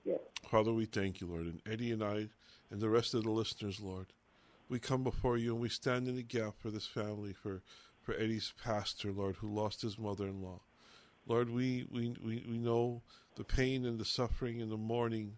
[0.04, 0.16] Yeah.
[0.50, 2.28] Father, we thank you, Lord, and Eddie and I,
[2.70, 4.06] and the rest of the listeners, Lord.
[4.68, 7.62] We come before you and we stand in the gap for this family, for
[8.02, 10.60] for Eddie's pastor, Lord, who lost his mother-in-law.
[11.26, 13.02] Lord, we we we, we know
[13.36, 15.36] the pain and the suffering and the mourning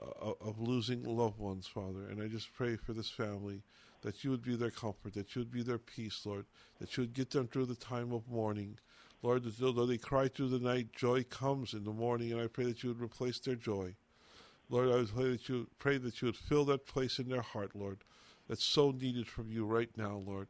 [0.00, 3.62] uh, of losing loved ones, Father, and I just pray for this family
[4.06, 6.46] that you would be their comfort, that you would be their peace, Lord,
[6.78, 8.78] that you would get them through the time of mourning.
[9.20, 12.66] Lord, though they cry through the night, joy comes in the morning, and I pray
[12.66, 13.96] that you would replace their joy.
[14.70, 17.42] Lord, I would pray that you pray that you would fill that place in their
[17.42, 18.04] heart, Lord,
[18.48, 20.46] that's so needed from you right now, Lord.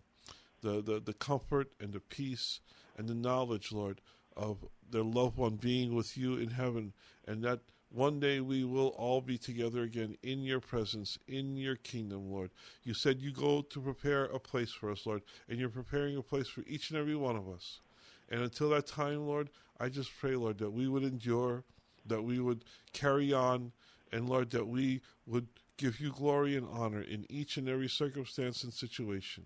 [0.61, 2.61] The, the, the comfort and the peace
[2.99, 4.03] and the knowledge, Lord,
[4.37, 6.93] of their loved one being with you in heaven,
[7.27, 11.77] and that one day we will all be together again in your presence, in your
[11.77, 12.51] kingdom, Lord.
[12.83, 16.23] You said you go to prepare a place for us, Lord, and you're preparing a
[16.23, 17.81] place for each and every one of us.
[18.29, 21.65] And until that time, Lord, I just pray, Lord, that we would endure,
[22.07, 23.73] that we would carry on,
[24.13, 25.47] and Lord, that we would
[25.77, 29.45] give you glory and honor in each and every circumstance and situation.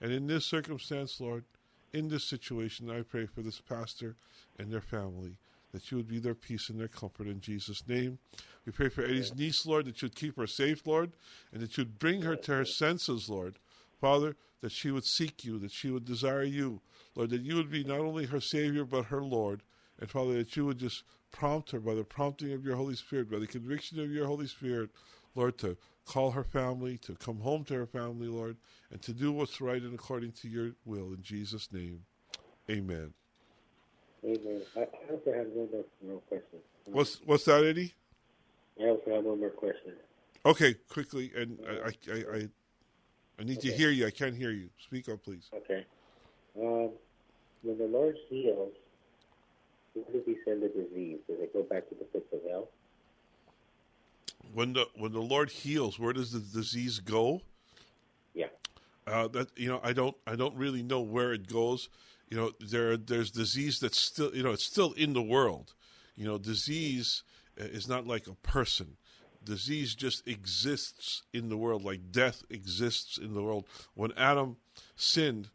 [0.00, 1.44] And in this circumstance, Lord,
[1.92, 4.16] in this situation, I pray for this pastor
[4.58, 5.36] and their family
[5.72, 8.18] that you would be their peace and their comfort in Jesus' name.
[8.64, 11.12] We pray for Eddie's niece, Lord, that you'd keep her safe, Lord,
[11.52, 13.58] and that you'd bring her to her senses, Lord.
[14.00, 16.80] Father, that she would seek you, that she would desire you,
[17.14, 19.62] Lord, that you would be not only her Savior, but her Lord.
[19.98, 23.30] And Father, that you would just prompt her by the prompting of your Holy Spirit,
[23.30, 24.90] by the conviction of your Holy Spirit,
[25.34, 25.76] Lord, to
[26.06, 28.56] call her family, to come home to her family, Lord,
[28.90, 31.12] and to do what's right and according to your will.
[31.12, 32.02] In Jesus' name,
[32.70, 33.12] amen.
[34.26, 34.62] Amen.
[34.76, 36.58] I also have one more, more question.
[36.86, 37.94] What's what's that, Eddie?
[38.80, 39.92] I also have one more question.
[40.44, 42.48] Okay, quickly, and I, I, I,
[43.40, 44.06] I need to hear you.
[44.06, 44.68] I can't hear you.
[44.78, 45.48] Speak up, please.
[45.54, 45.84] Okay.
[46.60, 46.90] Um,
[47.62, 48.72] when the Lord heals,
[49.94, 51.18] where does He send the disease?
[51.28, 52.68] Does it go back to the pits of hell?
[54.52, 57.42] When the when the Lord heals, where does the disease go?
[58.34, 58.46] Yeah.
[59.06, 61.88] Uh, that you know, I don't I don't really know where it goes.
[62.28, 65.74] You know, there there's disease that's still you know it's still in the world.
[66.16, 67.22] You know, disease
[67.60, 68.96] uh, is not like a person.
[69.44, 73.64] Disease just exists in the world, like death exists in the world.
[73.94, 74.56] When Adam
[74.96, 75.50] sinned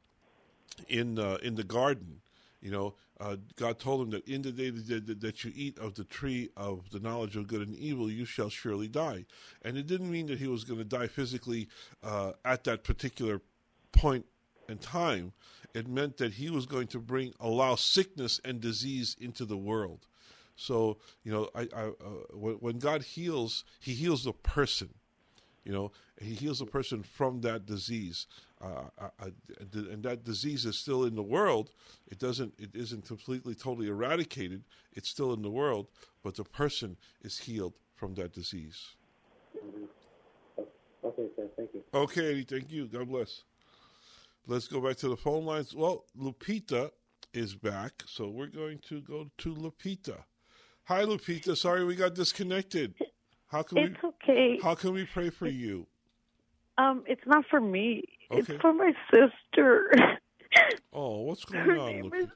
[0.87, 2.21] in uh, in the garden,
[2.61, 6.03] you know, uh, God told him that in the day that, you eat of the
[6.03, 9.25] tree of the knowledge of good and evil, you shall surely die.
[9.61, 11.67] And it didn't mean that he was going to die physically
[12.03, 13.41] uh, at that particular
[13.91, 14.25] point
[14.67, 15.33] in time.
[15.73, 20.07] It meant that he was going to bring allow sickness and disease into the world.
[20.55, 21.93] So you know, I, I uh,
[22.33, 24.89] when, God heals, He heals the person.
[25.63, 28.27] You know, He heals the person from that disease,
[28.61, 29.31] uh, I,
[29.73, 31.71] and that disease is still in the world.
[32.09, 34.63] It doesn't, it isn't completely, totally eradicated.
[34.93, 35.87] It's still in the world,
[36.23, 38.95] but the person is healed from that disease.
[41.03, 41.49] Okay, sir.
[41.55, 41.83] Thank you.
[41.93, 42.85] Okay, thank you.
[42.87, 43.43] God bless.
[44.47, 45.73] Let's go back to the phone lines.
[45.73, 46.91] Well, Lupita
[47.33, 50.23] is back, so we're going to go to Lupita.
[50.85, 51.55] Hi, Lupita.
[51.55, 52.95] Sorry we got disconnected.
[53.47, 54.09] How can It's we?
[54.09, 54.59] okay.
[54.61, 55.87] How can we pray for you?
[56.77, 58.03] Um, it's not for me.
[58.31, 58.53] Okay.
[58.53, 59.91] It's for my sister.
[60.91, 62.27] Oh, what's going Her on, name is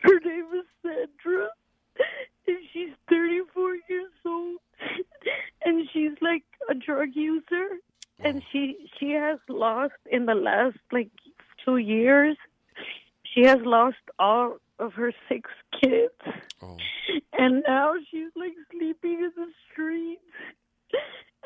[0.00, 1.46] Her name is Sandra,
[2.48, 4.58] and she's 34 years old,
[5.64, 7.68] and she's like a drug user,
[8.24, 11.10] and she she has lost in the last like
[11.64, 12.36] two years.
[13.34, 16.12] She has lost all of her six kids,
[16.62, 16.76] Oh,
[17.32, 20.20] and now she's like sleeping in the streets,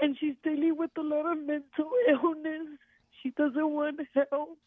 [0.01, 2.67] and she's dealing with a lot of mental illness.
[3.23, 4.59] She doesn't want help.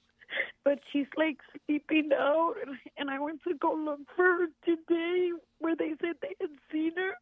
[0.64, 2.54] But she's like sleeping out.
[2.98, 6.92] And I went to go look for her today where they said they had seen
[6.96, 7.16] her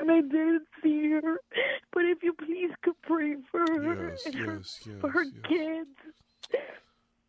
[0.00, 1.40] and I didn't see her.
[1.92, 5.24] But if you please could pray for her Yes, and her, yes, yes, for her
[5.48, 5.90] kids.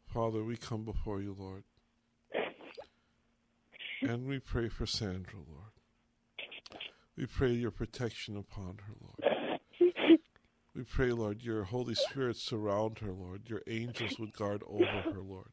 [0.08, 1.64] Father, we come before you, Lord,
[4.02, 5.72] and we pray for Sandra, Lord.
[7.18, 9.50] We pray your protection upon her, Lord.
[10.76, 13.44] We pray, Lord, your Holy Spirit surround her, Lord.
[13.50, 15.48] Your angels would guard over her, Lord.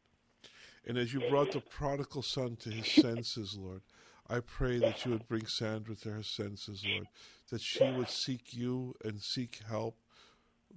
[0.84, 3.82] And as you brought the prodigal son to his senses, Lord,
[4.28, 7.06] I pray that you would bring Sandra to her senses, Lord,
[7.50, 9.96] that she would seek you and seek help,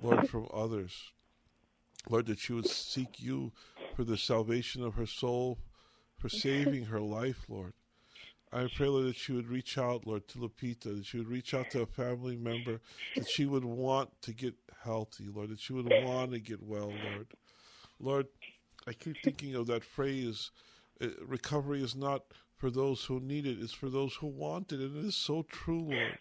[0.02, 1.12] Lord, from others.
[2.10, 3.54] Lord, that she would seek you
[3.96, 5.60] for the salvation of her soul,
[6.18, 7.74] for saving her life, Lord.
[8.52, 11.54] I pray, Lord, that she would reach out, Lord, to Lupita, that she would reach
[11.54, 12.80] out to a family member,
[13.16, 16.92] that she would want to get healthy, Lord, that she would want to get well,
[17.12, 17.28] Lord.
[18.00, 18.28] Lord,
[18.88, 20.52] I keep thinking of that phrase
[21.02, 22.24] uh, recovery is not
[22.66, 24.80] for those who need it, it's for those who want it.
[24.80, 26.18] And it is so true, Lord,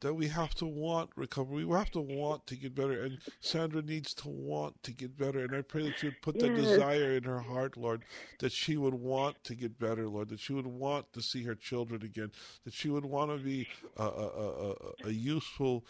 [0.00, 1.64] that we have to want recovery.
[1.64, 3.00] We have to want to get better.
[3.00, 5.38] And Sandra needs to want to get better.
[5.38, 6.70] And I pray that you would put that Yes.
[6.70, 8.02] desire in her heart, Lord,
[8.40, 11.54] that she would want to get better, Lord, that she would want to see her
[11.54, 12.32] children again,
[12.64, 15.84] that she would want to be a, a, a, a, a useful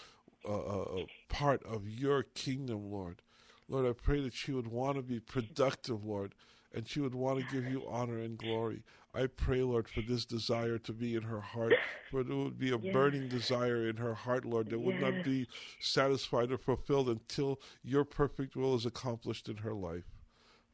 [0.47, 3.23] uh, part of your kingdom, Lord.
[3.71, 6.35] Lord, I pray that she would want to be productive, Lord,
[6.75, 8.83] and she would want to give you honor and glory.
[9.15, 11.73] I pray, Lord, for this desire to be in her heart,
[12.11, 12.93] for it would be a Yes.
[12.93, 15.49] burning desire in her heart, Lord, that would not be
[15.81, 20.05] satisfied or fulfilled until your perfect will is accomplished in her life.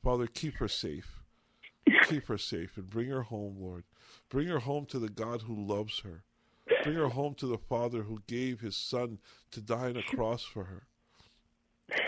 [0.02, 1.22] Father, keep her safe.
[2.08, 3.84] Keep her safe and bring her home, Lord.
[4.28, 6.24] Bring her home to the God who loves her.
[6.82, 9.20] Bring her home to the Father who gave his Son
[9.52, 10.86] to die on a cross for her.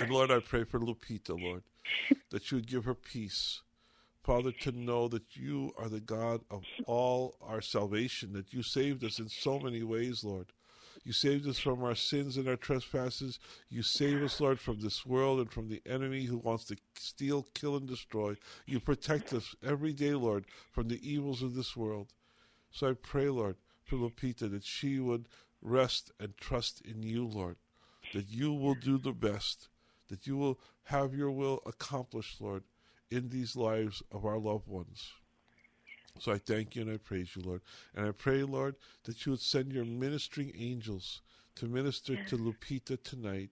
[0.01, 1.63] And Lord, I pray for Lupita, Lord,
[2.31, 3.63] that you would give her peace.
[4.27, 9.05] Father, to know that you are the God of all our salvation, that you saved
[9.05, 10.47] us in so many ways, Lord.
[11.05, 13.39] You saved us from our sins and our trespasses.
[13.69, 17.47] You save us, Lord, from this world and from the enemy who wants to steal,
[17.55, 18.35] kill, and destroy.
[18.67, 22.13] You protect us every day, Lord, from the evils of this world.
[22.73, 23.55] So I pray, Lord,
[23.85, 25.29] for Lupita that she would
[25.63, 27.59] rest and trust in you, Lord,
[28.13, 29.69] that you will do the best,
[30.09, 32.65] that you will have your will accomplished, Lord,
[33.11, 35.13] in these lives of our loved ones.
[36.19, 37.61] So I thank you and I praise you, Lord.
[37.95, 41.21] And I pray, Lord, that you would send your ministering angels
[41.57, 43.51] to minister to Lupita tonight,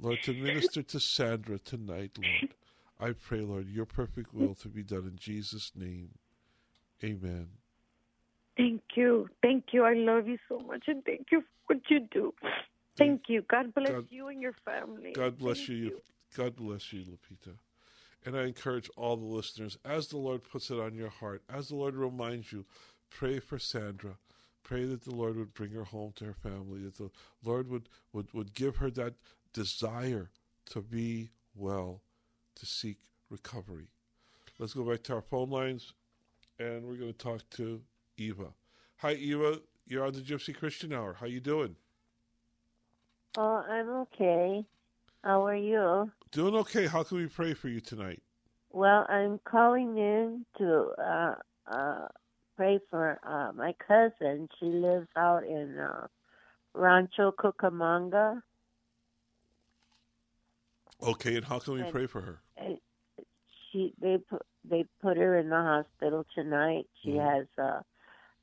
[0.00, 2.54] Lord, to minister to Sandra tonight, Lord.
[2.98, 6.10] I pray, Lord, your perfect will to be done in Jesus' name.
[7.02, 7.48] Amen.
[8.56, 9.28] Thank you.
[9.42, 9.84] Thank you.
[9.84, 12.34] I love you so much and thank you for what you do.
[12.96, 13.42] Thank you.
[13.48, 15.12] God bless God- you and your family.
[15.12, 16.00] God bless Thank you.
[16.36, 17.56] God bless you, Lupita.
[18.24, 21.68] And I encourage all the listeners, as the Lord puts it on your heart, as
[21.68, 22.66] the Lord reminds you,
[23.08, 24.16] pray for Sandra.
[24.62, 27.10] Pray that the Lord would bring her home to her family, that the
[27.42, 29.14] Lord would, would, would give her that
[29.52, 30.30] desire
[30.66, 32.02] to be well,
[32.56, 32.98] to seek
[33.30, 33.88] recovery.
[34.58, 35.94] Let's go back to our phone lines,
[36.58, 37.80] and we're going to talk to
[38.18, 38.48] Eva.
[38.98, 39.60] Hi, Eva.
[39.86, 41.14] You're on the Gypsy Christian Hour.
[41.14, 41.74] How you doing?
[43.38, 44.64] Oh, I'm okay.
[45.24, 46.10] How are you?
[46.32, 46.86] Doing okay.
[46.86, 48.22] How can we pray for you tonight?
[48.72, 51.34] Well, I'm calling in to uh,
[51.66, 52.06] uh,
[52.56, 54.48] pray for uh, my cousin.
[54.60, 56.06] She lives out in uh,
[56.74, 58.42] Rancho Cucamonga.
[61.02, 62.40] Okay, and how can we And- pray for her?
[63.72, 66.88] She they put they put her in the hospital tonight.
[67.02, 67.24] She Mhm.
[67.38, 67.84] has a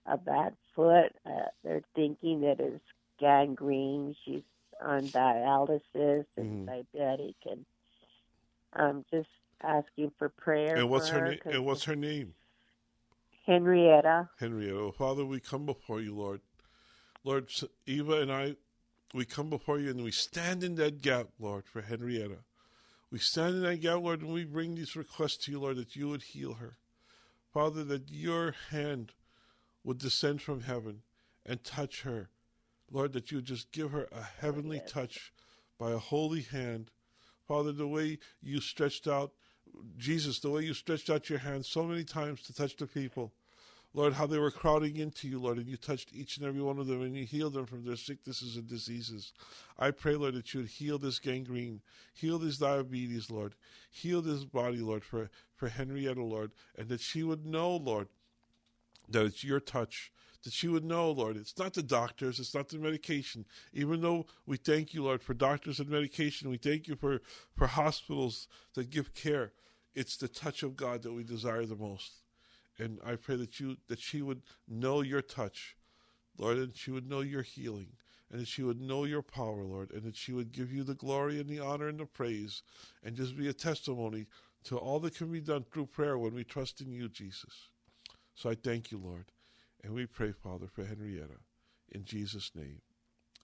[0.06, 1.14] a bad foot.
[1.26, 2.84] Uh, they're thinking that it's
[3.20, 4.16] gangrene.
[4.24, 4.44] She's
[4.82, 6.86] on dialysis and Mhm.
[6.94, 7.66] diabetic, and
[8.78, 9.30] I'm just
[9.64, 10.76] asking for prayer.
[10.76, 11.40] And what's for her her name?
[11.46, 12.34] And what's her name?
[13.46, 14.30] Henrietta.
[14.40, 14.92] Henrietta.
[14.98, 16.42] Father, we come before you, Lord.
[17.24, 17.50] Lord,
[17.86, 18.56] Eva and I,
[19.14, 22.40] we come before you and we stand in that gap, Lord, for Henrietta.
[23.10, 25.96] We stand in that gap, Lord, and we bring these requests to you, Lord, that
[25.96, 26.78] you would heal her.
[27.54, 29.14] Father, that your hand
[29.84, 31.02] would descend from heaven
[31.46, 32.30] and touch her.
[32.92, 35.32] Lord, that you would just give her a heavenly touch
[35.80, 36.92] by a holy hand.
[37.48, 39.32] Father, the way you stretched out,
[39.98, 43.32] Jesus, the way you stretched out your hand so many times to touch the people.
[43.94, 46.78] Lord, how they were crowding into you, Lord, and you touched each and every one
[46.78, 49.34] of them and you healed them from their sicknesses and diseases.
[49.80, 51.82] I pray, Lord, that you would heal this gangrene,
[52.14, 53.56] heal this diabetes, Lord,
[53.90, 58.08] heal this body, Lord, for, for Henrietta, Lord, and that she would know, Lord,
[59.10, 60.12] that it's your touch,
[60.44, 63.46] that she would know, Lord, it's not the doctors, it's not the medication.
[63.74, 67.22] Even though we thank you, Lord, for doctors and medication, we thank you for,
[67.56, 69.52] for hospitals that give care.
[69.96, 72.12] It's the touch of God that we desire the most.
[72.80, 75.76] And I pray that you that she would know your touch,
[76.38, 77.94] Lord, and she would know your healing,
[78.32, 80.94] and that she would know your power, Lord, and that she would give you the
[80.94, 82.62] glory and the honor and the praise,
[83.04, 84.28] and just be a testimony
[84.66, 87.70] to all that can be done through prayer when we trust in you, Jesus.
[88.36, 89.32] So I thank you, Lord,
[89.88, 91.38] and we pray, Father, for Henrietta.
[91.94, 92.82] In Jesus' name.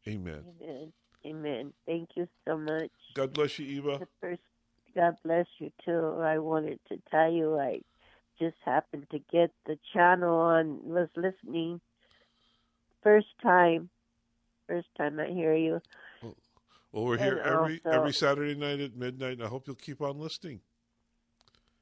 [0.06, 0.44] Amen.
[0.62, 0.94] Amen.
[1.26, 1.74] Amen.
[1.86, 2.92] Thank you so much.
[3.14, 4.06] God bless you, Eva.
[4.20, 4.42] First,
[4.94, 6.20] God bless you too.
[6.22, 7.80] I wanted to tell you I
[8.38, 10.84] just happened to get the channel on.
[10.84, 11.80] Was listening
[13.02, 13.90] first time.
[14.68, 15.82] First time I hear you.
[16.92, 20.02] Well, we're here every also- every Saturday night at midnight, and I hope you'll keep
[20.02, 20.60] on listening.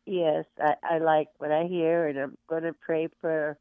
[0.05, 3.57] Yes, I, I like what I hear, and I'm going to pray for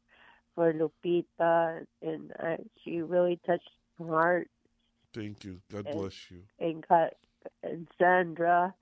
[0.61, 4.47] for Lupita, and I, she really touched my heart,
[5.13, 5.59] Thank you.
[5.71, 6.43] God And- bless you.
[6.59, 7.09] and God,
[7.63, 8.75] and Sandra,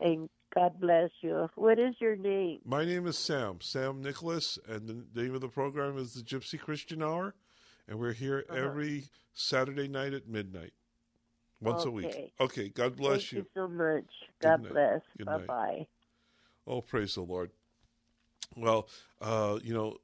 [0.00, 1.48] and God bless you.
[1.54, 2.60] What is your name?
[2.66, 6.60] My name is Sam, Sam Nicholas, and the name of the program is the Gypsy
[6.60, 7.34] Christian Hour,
[7.88, 8.58] and we're here Uh-huh.
[8.62, 10.74] every Saturday night at midnight,
[11.62, 12.06] once a week.
[12.08, 12.32] Okay.
[12.40, 13.38] Okay, God bless Thank you.
[13.38, 14.04] you so much.
[14.40, 15.00] God bless.
[15.16, 15.46] Good Bye night.
[15.46, 15.86] bye.
[16.66, 17.50] Oh, praise the Lord.
[18.54, 18.86] Well,
[19.22, 19.96] uh, you know,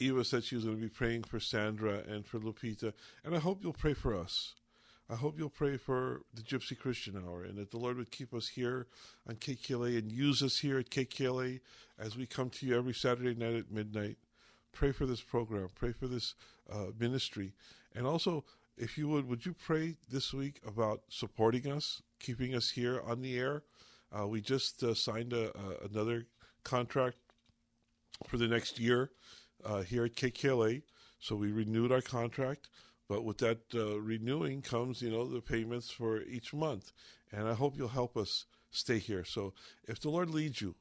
[0.00, 3.38] Eva said she was going to be praying for Sandra and for Lupita, and I
[3.38, 4.54] hope you'll pray for us.
[5.10, 8.32] I hope you'll pray for the Gypsy Christian Hour and that the Lord would keep
[8.32, 8.86] us here
[9.28, 11.60] on KKLA and use us here at KKLA
[11.98, 14.18] as we come to you every Saturday night at midnight.
[14.72, 16.34] Pray for this program, pray for this
[16.72, 17.54] uh, ministry.
[17.92, 18.44] And also,
[18.78, 23.20] if you would, would you pray this week about supporting us, keeping us here on
[23.20, 23.64] the air?
[24.16, 25.50] Uh, we just uh, signed a,
[25.84, 26.26] another
[26.62, 27.16] contract
[28.28, 29.10] for the next year
[29.64, 30.82] uh, here at KKLA.
[31.18, 32.70] So we renewed our contract,
[33.08, 36.92] but with that uh, renewing comes, you know, the payments for each month.
[37.32, 39.24] And I hope you'll help us stay here.
[39.24, 39.52] So
[39.86, 40.74] if the Lord leads you,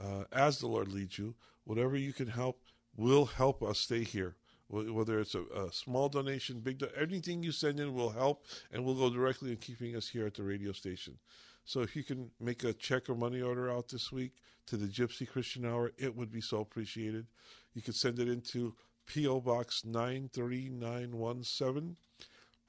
[0.00, 2.60] uh, as the Lord leads you, whatever you can help
[2.96, 4.36] will help us stay here.
[4.68, 8.84] Whether it's a, a small donation, big, do- anything you send in will help, and
[8.84, 11.18] will go directly in keeping us here at the radio station.
[11.64, 14.32] So if you can make a check or money order out this week
[14.66, 17.26] to the Gypsy Christian Hour, it would be so appreciated.
[17.72, 18.74] You could send it into
[19.06, 19.40] P.O.
[19.40, 21.96] Box 93917,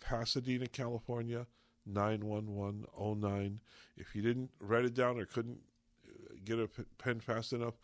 [0.02, 1.48] Pasadena, California
[1.86, 3.60] 91109.
[3.98, 5.60] If you didn't write it down or couldn't
[6.08, 7.76] uh, get a pen fast enough,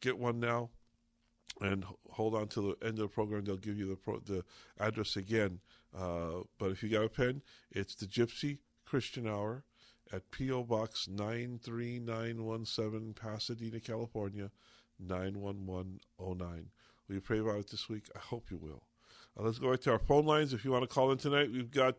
[0.00, 0.70] get one now
[1.60, 3.44] and hold on till the end of the program.
[3.44, 4.44] They'll give you the pro- the
[4.78, 5.60] address again.
[5.96, 9.64] Uh, but if you got a pen, it's the Gypsy Christian Hour
[10.12, 10.64] at P.O.
[10.64, 14.50] Box 93917, Pasadena, California
[14.98, 16.66] 91109.
[17.08, 18.10] Will you pray about it this week?
[18.14, 18.82] I hope you will.
[19.38, 20.52] Uh, let's go right to our phone lines.
[20.52, 21.96] If you want to call in tonight, we've got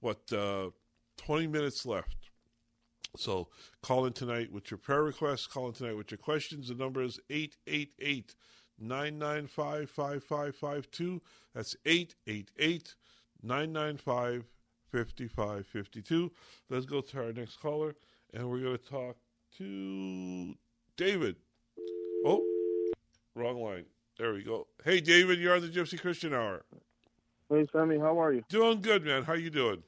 [0.00, 0.70] what uh,
[1.16, 2.16] 20 minutes left.
[3.16, 3.48] So
[3.82, 5.46] call in tonight with your prayer requests.
[5.46, 6.68] Call in tonight with your questions.
[6.68, 8.34] The number is 888
[8.78, 11.22] 995 5552.
[11.54, 12.94] That's 888
[13.42, 14.44] 995
[14.94, 16.30] 5552.
[16.70, 17.96] Let's go to our next caller,
[18.32, 19.16] and we're going to talk
[19.58, 20.54] to
[20.96, 21.34] David.
[22.24, 22.44] Oh,
[23.34, 23.86] wrong line.
[24.18, 24.68] There we go.
[24.84, 26.62] Hey, David, you're on the Gypsy Christian Hour.
[27.50, 28.44] Hey, Sammy, how are you?
[28.48, 29.24] Doing good, man.
[29.24, 29.82] How you doing?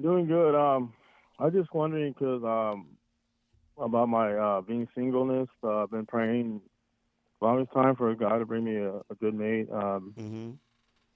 [0.00, 0.54] Doing good.
[0.54, 0.94] Um,
[1.38, 2.86] I was just wondering because um,
[3.76, 5.48] about my uh, being singleness.
[5.62, 6.62] Uh, I've been praying
[7.42, 9.68] longest time for God to bring me a, a good mate.
[9.70, 10.50] Um, mm-hmm.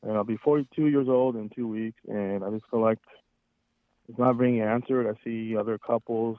[0.05, 2.99] And I'll be 42 years old in two weeks, and I just feel like
[4.09, 5.09] it's not being answered.
[5.09, 6.37] I see other couples,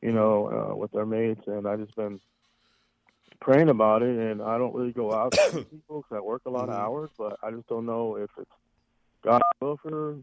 [0.00, 2.18] you know, uh, with their mates, and I just been
[3.42, 4.16] praying about it.
[4.18, 6.72] And I don't really go out to people because I work a lot Mhm.
[6.72, 8.50] of hours, but I just don't know if it's
[9.22, 10.16] God's will for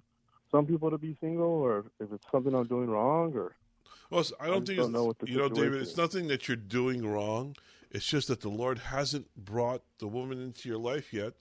[0.49, 3.55] some people to be single, or if it's something I'm doing wrong, or
[4.09, 5.81] Well, I don't just think don't know what the you know, David.
[5.81, 5.97] It's is.
[5.97, 7.55] nothing that you're doing wrong.
[7.91, 11.33] It's just that the Lord hasn't brought the woman into your life yet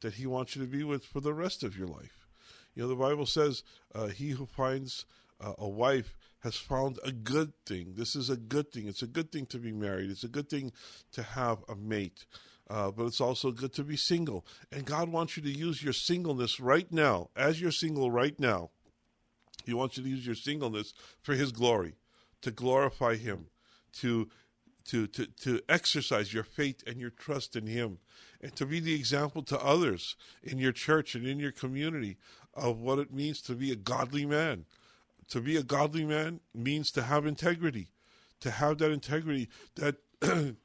[0.00, 2.26] that He wants you to be with for the rest of your life.
[2.74, 3.62] You know, the Bible says,
[3.94, 5.04] uh, "He who finds
[5.40, 8.86] uh, a wife has found a good thing." This is a good thing.
[8.86, 10.10] It's a good thing to be married.
[10.10, 10.72] It's a good thing
[11.12, 12.24] to have a mate.
[12.68, 14.46] Uh, but it's also good to be single.
[14.70, 18.70] And God wants you to use your singleness right now, as you're single right now.
[19.64, 21.96] He wants you to use your singleness for His glory,
[22.42, 23.46] to glorify Him,
[23.94, 24.28] to
[24.84, 27.98] to to to exercise your faith and your trust in Him,
[28.42, 32.16] and to be the example to others in your church and in your community
[32.54, 34.64] of what it means to be a godly man.
[35.28, 37.88] To be a godly man means to have integrity,
[38.40, 39.96] to have that integrity that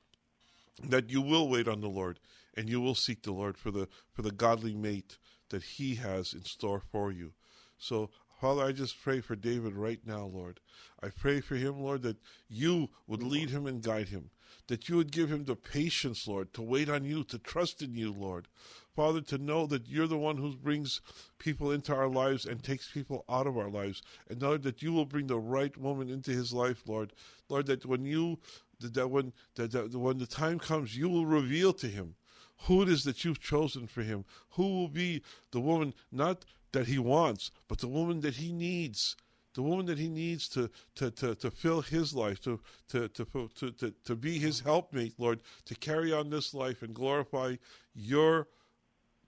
[0.84, 2.20] that you will wait on the Lord
[2.56, 5.18] and you will seek the Lord for the for the godly mate
[5.50, 7.34] that He has in store for you.
[7.78, 8.10] So,
[8.42, 10.60] Father, I just pray for David right now, Lord.
[11.02, 12.18] I pray for him, Lord, that
[12.50, 14.30] you would lead him and guide him,
[14.68, 17.96] that you would give him the patience, Lord, to wait on you, to trust in
[17.96, 18.48] you, Lord.
[18.96, 21.02] Father, to know that you're the one who brings
[21.38, 24.02] people into our lives and takes people out of our lives.
[24.30, 27.14] And Lord, that you will bring the right woman into his life, Lord.
[27.50, 28.40] Lord, that when you
[28.80, 32.16] that, when that, that when the time comes, you will reveal to him
[32.64, 36.88] who it is that you've chosen for him, who will be the woman not that
[36.88, 39.16] he wants, but the woman that he needs,
[39.56, 43.26] the woman that he needs to to, to, to fill his life, to to, to
[43.56, 47.56] to to to be his helpmate, Lord, to carry on this life and glorify
[47.94, 48.48] your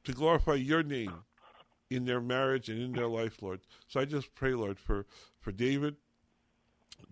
[0.03, 1.13] to glorify your name
[1.89, 3.61] in their marriage and in their life, Lord.
[3.88, 5.05] So I just pray, Lord, for
[5.39, 5.95] for David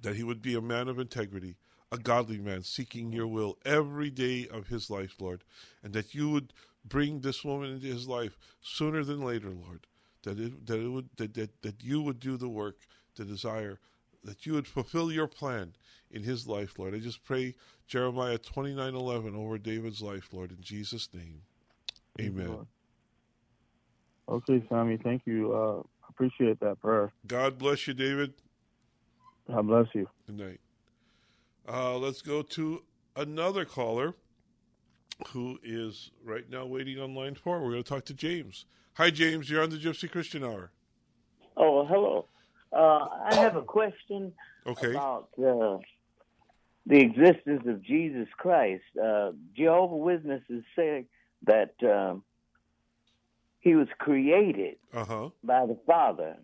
[0.01, 1.55] that he would be a man of integrity,
[1.91, 5.43] a godly man, seeking your will every day of his life, Lord,
[5.83, 6.53] and that you would
[6.83, 9.87] bring this woman into his life sooner than later, Lord.
[10.23, 12.77] That it that it would that, that, that you would do the work,
[13.15, 13.79] the desire,
[14.23, 15.73] that you would fulfill your plan
[16.11, 16.95] in his life, Lord.
[16.95, 17.55] I just pray
[17.87, 21.41] Jeremiah twenty nine eleven over David's life, Lord, in Jesus' name.
[22.19, 22.65] Amen.
[24.27, 25.53] Okay, Sammy, thank you.
[25.53, 27.11] Uh, appreciate that prayer.
[27.27, 28.33] God bless you, David.
[29.47, 30.07] God bless you.
[30.25, 30.59] Good night.
[31.67, 32.83] Uh, let's go to
[33.15, 34.15] another caller
[35.29, 37.61] who is right now waiting on line four.
[37.61, 38.65] We're going to talk to James.
[38.95, 39.49] Hi, James.
[39.49, 40.71] You're on the Gypsy Christian Hour.
[41.57, 42.27] Oh, hello.
[42.75, 44.33] Uh, I have a question
[44.67, 44.91] Okay.
[44.91, 45.77] about uh,
[46.85, 48.83] the existence of Jesus Christ.
[49.01, 51.05] Uh, Jehovah Witnesses say
[51.45, 52.23] that um,
[53.59, 55.29] he was created Uh huh.
[55.43, 56.35] by the Father.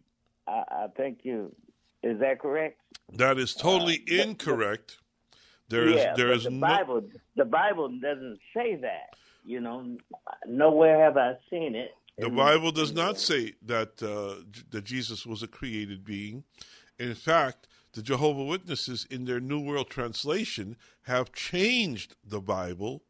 [0.47, 1.53] I, I think you
[2.01, 2.79] is that correct?
[3.13, 4.97] That is totally incorrect.
[5.69, 7.01] There is yeah, there but the no Bible.
[7.36, 9.15] The Bible doesn't say that.
[9.43, 9.97] You know,
[10.47, 11.91] nowhere have I seen it.
[12.22, 16.43] The Bible does not say that uh, that Jesus was a created being.
[16.99, 23.03] In fact, the Jehovah Witnesses, in their New World Translation, have changed the Bible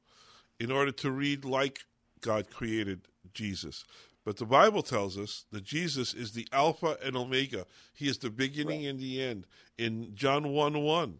[0.59, 1.79] in order to read like
[2.21, 3.01] God created
[3.33, 3.83] Jesus.
[4.23, 7.65] But the Bible tells us that Jesus is the Alpha and Omega.
[7.93, 9.45] He is the beginning and the end.
[9.77, 11.19] In John 1 1,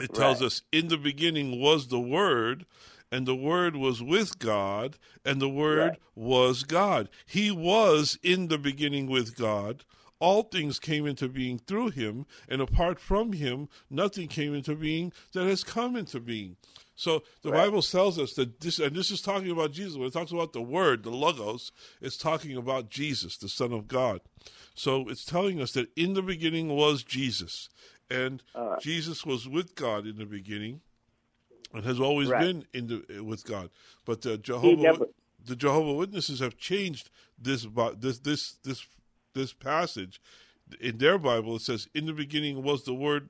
[0.00, 0.46] it tells Right.
[0.46, 2.66] us, In the beginning was the Word,
[3.10, 7.08] and the Word was with God, and the Word was God.
[7.26, 9.84] He was in the beginning with God.
[10.18, 15.12] All things came into being through him, and apart from him, nothing came into being
[15.32, 16.56] that has come into being.
[16.94, 19.96] So the Bible tells us that this, and this is talking about Jesus.
[19.96, 23.88] When it talks about the Word, the Logos, it's talking about Jesus, the Son of
[23.88, 24.20] God.
[24.74, 27.70] So it's telling us that in the beginning was Jesus,
[28.10, 28.76] and uh.
[28.78, 30.82] Jesus was with God in the beginning,
[31.72, 32.40] and has always Right.
[32.40, 33.70] been in the eh, with God.
[34.04, 35.08] But the Jehovah, never-
[35.44, 37.66] the Jehovah Witnesses have changed this
[37.98, 38.86] this this this
[39.34, 40.20] this passage
[40.80, 41.56] in their Bible.
[41.56, 43.28] It says, "In the beginning was the Word,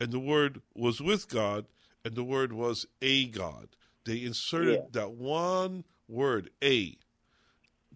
[0.00, 1.66] and the Word was with God,
[2.04, 3.68] and the Word was a God."
[4.04, 5.00] They inserted yeah.
[5.00, 6.98] that one word, "a,"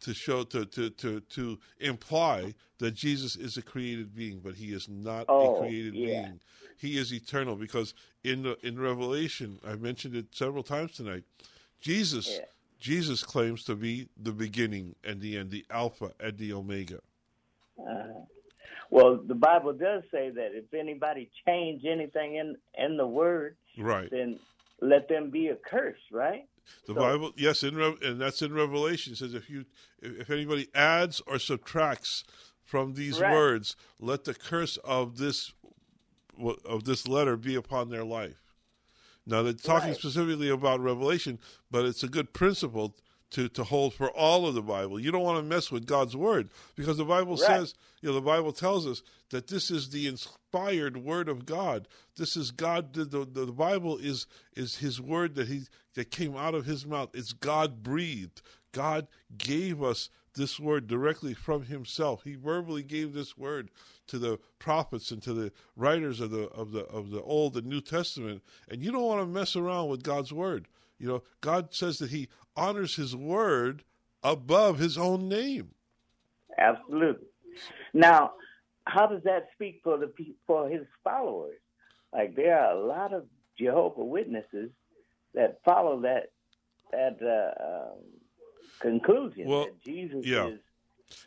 [0.00, 4.72] to show to to to to imply that Jesus is a created being, but he
[4.72, 6.22] is not oh, a created yeah.
[6.22, 6.40] being.
[6.79, 11.24] He is eternal because in the, in Revelation, I've mentioned it several times tonight.
[11.81, 12.45] Jesus yeah.
[12.79, 17.01] Jesus claims to be the beginning and the end, the Alpha and the Omega.
[17.79, 18.20] Uh,
[18.91, 24.09] well, the Bible does say that if anybody change anything in in the Word, right,
[24.11, 24.39] then
[24.81, 26.11] let them be accursed.
[26.12, 26.47] Right.
[26.87, 29.12] The so, Bible, yes, in and that's in Revelation.
[29.14, 29.64] It says if you
[30.01, 32.24] if anybody adds or subtracts
[32.62, 33.33] from these right.
[33.33, 35.53] words, let the curse of this
[36.64, 38.43] of this letter be upon their life.
[39.26, 39.99] Now they're talking right.
[39.99, 41.39] specifically about Revelation,
[41.70, 42.97] but it's a good principle
[43.30, 44.99] to, to hold for all of the Bible.
[44.99, 47.47] You don't want to mess with God's word because the Bible right.
[47.47, 51.89] says, you know, the Bible tells us that this is the inspired word of God.
[52.16, 52.95] This is God.
[52.95, 54.26] The, the, the Bible is
[54.57, 55.62] is His word that He
[55.95, 57.11] that came out of His mouth.
[57.12, 58.41] It's God breathed.
[58.72, 62.22] God gave us this word directly from Himself.
[62.24, 63.70] He verbally gave this word
[64.09, 67.66] to the prophets and to the writers of the of the of the Old and
[67.66, 68.43] New Testament.
[68.68, 70.68] And you don't want to mess around with God's word.
[70.99, 73.85] You know, God says that He honors His word
[74.22, 75.70] above His own name.
[76.57, 77.29] Absolutely.
[77.95, 78.33] Now,
[78.85, 80.12] how does that speak for the
[80.47, 81.59] for His followers?
[82.12, 83.24] Like there are a lot of
[83.59, 84.70] Jehovah Witnesses
[85.35, 86.31] that follow that
[86.91, 87.99] that uh, um,
[88.81, 90.49] conclusion well, that Jesus yeah.
[90.49, 90.61] is.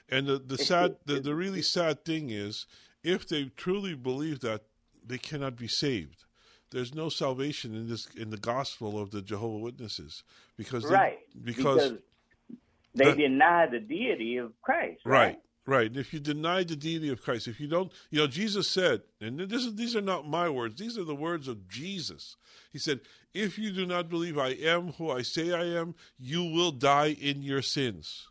[0.09, 2.65] And the, the sad, the, the really sad thing is,
[3.03, 4.63] if they truly believe that,
[5.05, 6.25] they cannot be saved.
[6.69, 10.23] There's no salvation in this in the gospel of the Jehovah Witnesses
[10.55, 11.97] because they, right because, because
[12.95, 15.01] they that, deny the deity of Christ.
[15.05, 15.17] Right.
[15.19, 15.39] right.
[15.67, 15.87] Right.
[15.87, 19.03] And if you deny the deity of Christ, if you don't, you know, Jesus said,
[19.19, 22.35] and this is, these are not my words, these are the words of Jesus.
[22.71, 23.01] He said,
[23.33, 27.15] If you do not believe I am who I say I am, you will die
[27.19, 28.27] in your sins.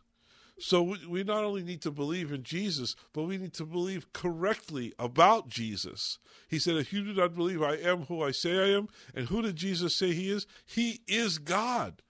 [0.59, 4.11] So we, we not only need to believe in Jesus, but we need to believe
[4.13, 6.19] correctly about Jesus.
[6.49, 9.27] He said, If you do not believe I am who I say I am, and
[9.27, 10.45] who did Jesus say he is?
[10.65, 12.01] He is God.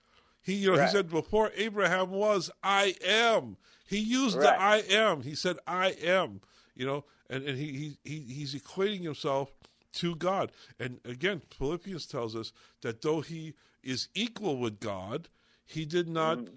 [0.41, 0.87] He, you know, right.
[0.87, 3.57] he said, Before Abraham was, I am.
[3.85, 4.43] He used right.
[4.43, 5.21] the I am.
[5.21, 6.41] He said, I am,
[6.75, 9.51] you know, and, and he, he, he he's equating himself
[9.93, 10.51] to God.
[10.79, 15.27] And again, Philippians tells us that though he is equal with God,
[15.65, 16.49] he did not, mm.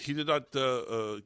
[0.00, 1.20] he did not, uh, uh,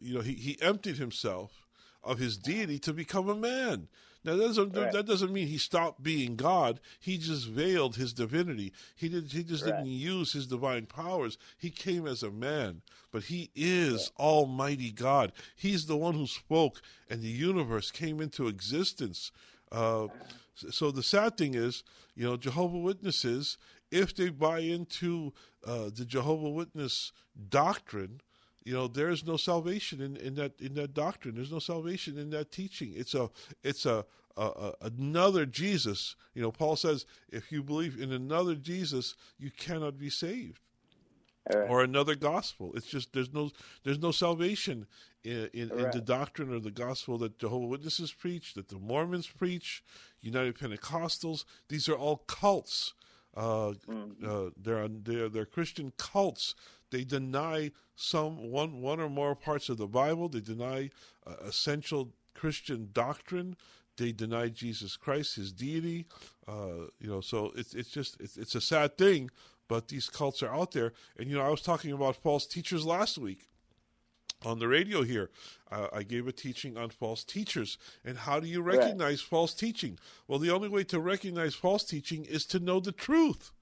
[0.00, 1.66] you know, he, he emptied himself
[2.02, 3.88] of his deity to become a man.
[4.24, 4.92] Now that doesn't right.
[4.92, 6.80] that doesn't mean he stopped being God.
[6.98, 8.72] He just veiled his divinity.
[8.94, 9.76] He did he just right.
[9.76, 11.38] didn't use his divine powers.
[11.56, 14.24] He came as a man, but he is right.
[14.26, 15.32] Almighty God.
[15.56, 19.32] He's the one who spoke, and the universe came into existence.
[19.72, 20.08] Uh,
[20.54, 21.82] so the sad thing is,
[22.14, 23.56] you know, Jehovah Witnesses,
[23.90, 25.32] if they buy into
[25.66, 27.12] uh, the Jehovah Witness
[27.48, 28.20] doctrine,
[28.64, 31.34] you know there is no salvation in, in that in that doctrine.
[31.34, 32.92] There's no salvation in that teaching.
[32.94, 33.30] It's a
[33.62, 34.04] it's a,
[34.36, 36.16] a, a, another jesus.
[36.34, 40.60] You know paul says if you believe in another jesus you cannot be saved.
[41.52, 41.70] Right.
[41.70, 42.72] or another gospel.
[42.76, 43.50] It's just there's no
[43.82, 44.86] there's no salvation
[45.24, 45.86] in, in, right.
[45.86, 49.82] in, the doctrine or the gospel that jehovah witnesses preach that the mormons preach
[50.20, 51.44] united pentecostals.
[51.68, 52.92] These are all cults.
[53.34, 54.28] Uh, mm-hmm.
[54.28, 56.54] uh, they're, they're, they're Christian cults
[56.90, 60.28] they deny some one one or more parts of the Bible.
[60.28, 60.90] They deny
[61.26, 63.56] uh, essential Christian doctrine.
[63.96, 66.06] They deny Jesus Christ, His deity.
[66.48, 69.30] Uh, you know, so it's it's just it's, it's a sad thing.
[69.68, 72.84] But these cults are out there, and you know, I was talking about false teachers
[72.84, 73.46] last week
[74.44, 75.30] on the radio here.
[75.70, 77.78] Uh, I gave a teaching on false teachers.
[78.04, 79.28] And how do you recognize right.
[79.28, 79.98] false teaching?
[80.26, 83.52] Well, the only way to recognize false teaching is to know the truth.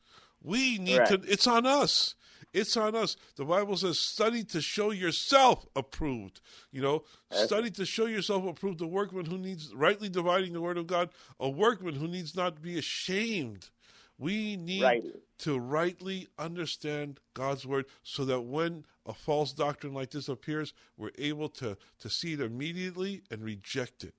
[0.42, 1.08] We need right.
[1.08, 2.14] to, it's on us.
[2.52, 3.16] It's on us.
[3.36, 6.40] The Bible says, study to show yourself approved.
[6.72, 10.62] You know, That's study to show yourself approved, a workman who needs rightly dividing the
[10.62, 13.70] word of God, a workman who needs not to be ashamed.
[14.18, 15.04] We need right.
[15.40, 21.12] to rightly understand God's word so that when a false doctrine like this appears, we're
[21.18, 24.14] able to, to see it immediately and reject it.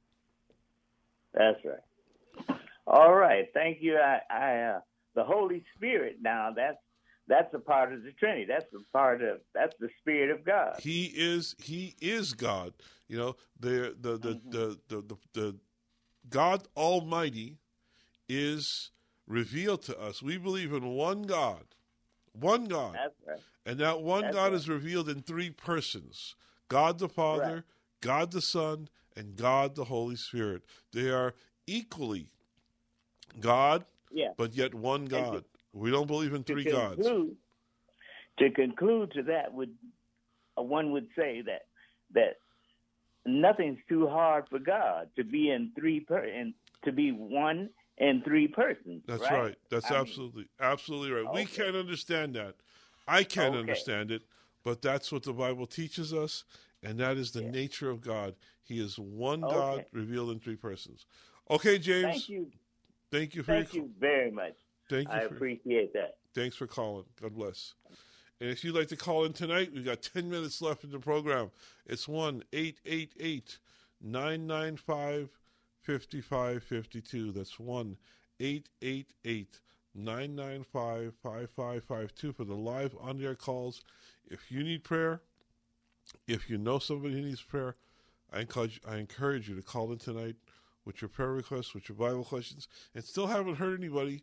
[1.33, 2.59] That's right.
[2.87, 3.49] All right.
[3.53, 3.97] Thank you.
[3.97, 4.79] I, I uh,
[5.15, 6.77] the Holy Spirit now, that's
[7.29, 8.45] that's a part of the Trinity.
[8.45, 10.79] That's a part of that's the Spirit of God.
[10.79, 12.73] He is He is God.
[13.07, 14.49] You know, the the the mm-hmm.
[14.49, 15.55] the, the, the, the
[16.29, 17.57] God Almighty
[18.27, 18.91] is
[19.27, 20.21] revealed to us.
[20.21, 21.63] We believe in one God,
[22.33, 23.39] one God, That's right.
[23.65, 24.53] And that one That's God right.
[24.53, 26.35] is revealed in three persons
[26.67, 27.63] God the Father, Right.
[28.01, 30.63] God the Son, and God the Holy Spirit.
[30.93, 31.33] They are
[31.67, 32.31] equally
[33.39, 34.33] God, Yeah.
[34.35, 35.45] but yet one God.
[35.79, 37.07] We don't believe in To three gods.
[38.39, 39.73] to conclude to that would
[40.57, 41.63] uh, one would say that
[42.13, 42.37] that
[43.25, 46.53] nothing's too hard for God to be in three per and
[46.83, 49.03] to be one and three persons.
[49.07, 49.39] That's right.
[49.39, 49.55] right.
[49.69, 51.33] That's I mean, absolutely absolutely right.
[51.33, 52.55] We can't understand that.
[53.07, 53.59] I can't Okay.
[53.59, 54.23] understand it,
[54.63, 56.43] but that's what the Bible teaches us,
[56.83, 58.35] and that is the nature of God.
[58.63, 61.05] He is one God revealed in three persons.
[61.49, 62.11] Okay, James.
[62.11, 62.51] Thank you.
[63.11, 64.53] Thank you for Thank your, you very much.
[64.89, 65.15] Thank you.
[65.15, 66.17] I for- appreciate that.
[66.33, 67.05] Thanks for calling.
[67.21, 67.73] God bless.
[68.41, 70.99] And if you'd like to call in tonight, we've got 10 minutes left in the
[70.99, 71.51] program.
[71.85, 73.59] It's 1 888
[74.01, 75.29] 995
[75.81, 77.31] 5552.
[77.31, 77.97] That's 1
[78.39, 79.59] 888
[79.95, 83.83] 995 5552 for the live on air calls.
[84.29, 85.21] If you need prayer,
[86.27, 87.75] if you know somebody who needs prayer,
[88.31, 90.35] I encourage, I encourage you to call in tonight
[90.85, 94.21] with your prayer requests, with your Bible questions, and still haven't heard anybody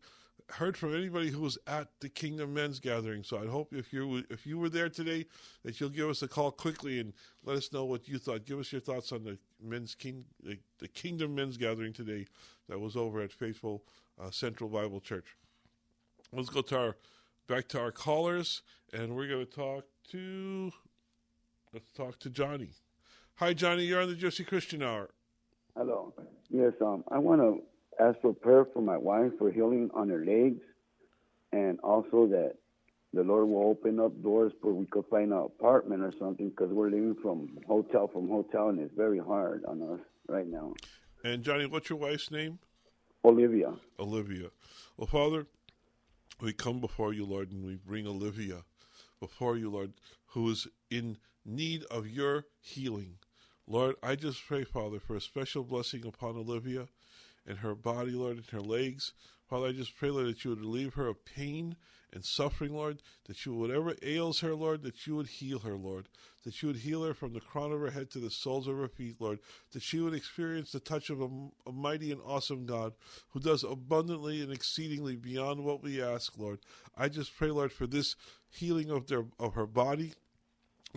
[0.50, 3.24] heard from anybody who was at the Kingdom Men's Gathering.
[3.24, 5.26] So I hope if you if you were there today,
[5.64, 7.12] that you'll give us a call quickly and
[7.44, 8.44] let us know what you thought.
[8.44, 12.26] Give us your thoughts on the Men's King the, the Kingdom Men's Gathering today
[12.68, 13.82] that was over at Faithful
[14.20, 15.36] uh, Central Bible Church.
[16.32, 16.96] Let's go to our
[17.48, 20.70] back to our callers, and we're going to talk to
[21.72, 22.70] let's talk to Johnny.
[23.36, 23.84] Hi, Johnny.
[23.84, 25.10] You're on the Gypsy Christian Hour.
[25.76, 26.14] Hello.
[26.48, 27.62] Yes, um, I want to
[28.00, 30.62] ask for prayer for my wife for healing on her legs,
[31.52, 32.54] and also that
[33.12, 36.70] the Lord will open up doors where we could find an apartment or something because
[36.70, 40.74] we're living from hotel from hotel, and it's very hard on us right now.
[41.24, 42.58] And Johnny, what's your wife's name?
[43.24, 43.74] Olivia.
[43.98, 44.48] Olivia.
[44.96, 45.46] Well, Father,
[46.40, 48.62] we come before you, Lord, and we bring Olivia
[49.18, 49.94] before you, Lord,
[50.28, 53.16] who is in need of your healing.
[53.66, 56.88] Lord, I just pray, Father, for a special blessing upon Olivia
[57.46, 59.12] and her body, Lord, and her legs.
[59.48, 61.76] Father, I just pray, Lord, that you would relieve her of pain
[62.12, 66.08] and suffering, Lord, that you, whatever ails her, Lord, that you would heal her, Lord,
[66.44, 68.76] that you would heal her from the crown of her head to the soles of
[68.76, 69.38] her feet, Lord,
[69.72, 71.28] that she would experience the touch of a,
[71.66, 72.94] a mighty and awesome God
[73.30, 76.60] who does abundantly and exceedingly beyond what we ask, Lord.
[76.96, 78.16] I just pray, Lord, for this
[78.48, 80.14] healing of their of her body.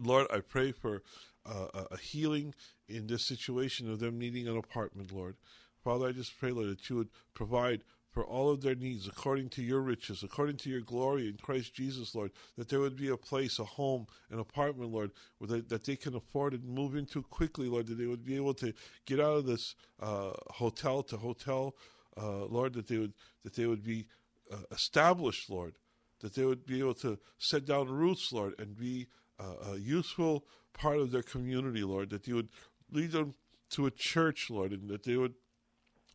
[0.01, 1.03] Lord, I pray for
[1.45, 2.53] uh, a- a healing
[2.87, 5.35] in this situation of them needing an apartment, Lord.
[5.83, 9.49] Father, I just pray, Lord, that you would provide for all of their needs according
[9.49, 13.09] to your riches, according to your glory in Christ Jesus, Lord, that there would be
[13.09, 15.11] a place, a home, an apartment, Lord,
[15.41, 18.55] they, that they can afford and move into quickly, Lord, that they would be able
[18.55, 18.73] to
[19.05, 21.75] get out of this uh, hotel to hotel,
[22.17, 23.13] uh, Lord, that they would
[23.43, 24.07] that they would be
[24.51, 25.75] uh, established, Lord,
[26.21, 29.07] that they would be able to set down roots, Lord, and be
[29.39, 32.49] uh, a useful part of their community, Lord, that you would
[32.91, 33.35] lead them
[33.71, 35.35] to a church, Lord, and that they would,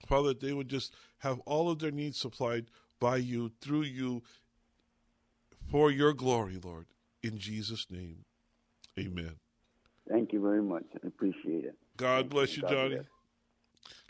[0.07, 2.67] Father, that they would just have all of their needs supplied
[3.01, 4.23] by you, through you,
[5.71, 6.87] for your glory, Lord,
[7.23, 8.25] in Jesus' name.
[8.99, 9.37] Amen.
[10.09, 10.85] Thank you very much.
[11.03, 11.77] I appreciate it.
[11.97, 12.95] God bless you, God Johnny.
[12.97, 13.07] bless.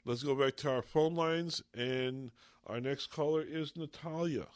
[0.05, 2.30] Let's go back to our phone lines, and
[2.66, 4.47] our next caller is Natalia.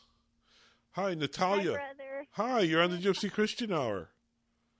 [0.92, 1.70] Hi, Natalia.
[1.70, 2.26] Hi, brother.
[2.32, 4.10] Hi, you're on the Gypsy Christian Hour.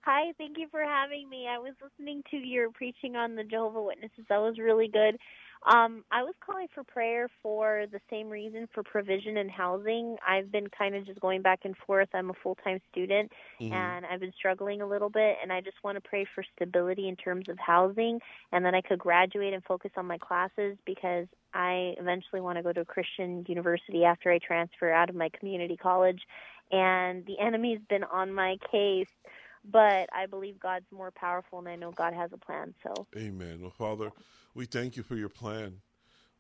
[0.03, 1.47] Hi, thank you for having me.
[1.49, 4.25] I was listening to your preaching on the Jehovah Witnesses.
[4.29, 5.19] That was really good.
[5.67, 10.17] Um, I was calling for prayer for the same reason for provision and housing.
[10.27, 12.09] I've been kind of just going back and forth.
[12.15, 13.71] I'm a full time student Mhm.
[13.71, 17.09] and I've been struggling a little bit, and I just want to pray for stability
[17.09, 18.19] in terms of housing
[18.53, 22.63] and then I could graduate and focus on my classes because I eventually want to
[22.63, 26.23] go to a Christian university after I transfer out of my community college.
[26.71, 29.09] And the enemy's been on my case
[29.71, 32.75] but I believe God's more powerful, and I know God has a plan.
[32.83, 33.61] So Amen.
[33.61, 34.13] Well, Father,
[34.55, 35.81] we thank you for your plan.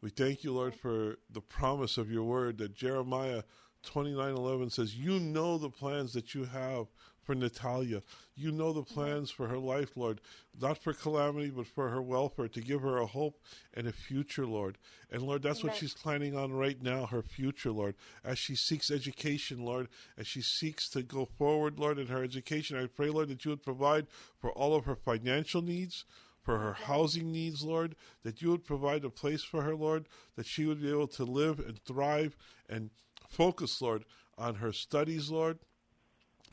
[0.01, 3.43] We thank you, Lord, for the promise of your word that Jeremiah
[3.83, 6.87] twenty nine eleven says, You know the plans that you have
[7.29, 8.03] for Natalia.
[8.35, 8.95] You know the mm-hmm.
[8.95, 10.23] plans for her life, Lord,
[10.59, 13.39] not for calamity, but for her welfare, to give her a hope
[13.75, 14.79] and a future, Lord.
[15.13, 18.91] And Lord, that's what she's planning on right now, her future, Lord, as she seeks
[18.91, 22.79] education, Lord, as she seeks to go forward, Lord, in her education.
[22.79, 24.07] I pray, Lord, that you would provide
[24.41, 26.07] for all of her financial needs,
[26.41, 30.47] for her housing needs, Lord, that you would provide a place for her, Lord, that
[30.47, 32.39] she would be able to live and thrive
[32.71, 32.89] and
[33.29, 34.07] focus, Lord,
[34.39, 35.59] on her studies, Lord.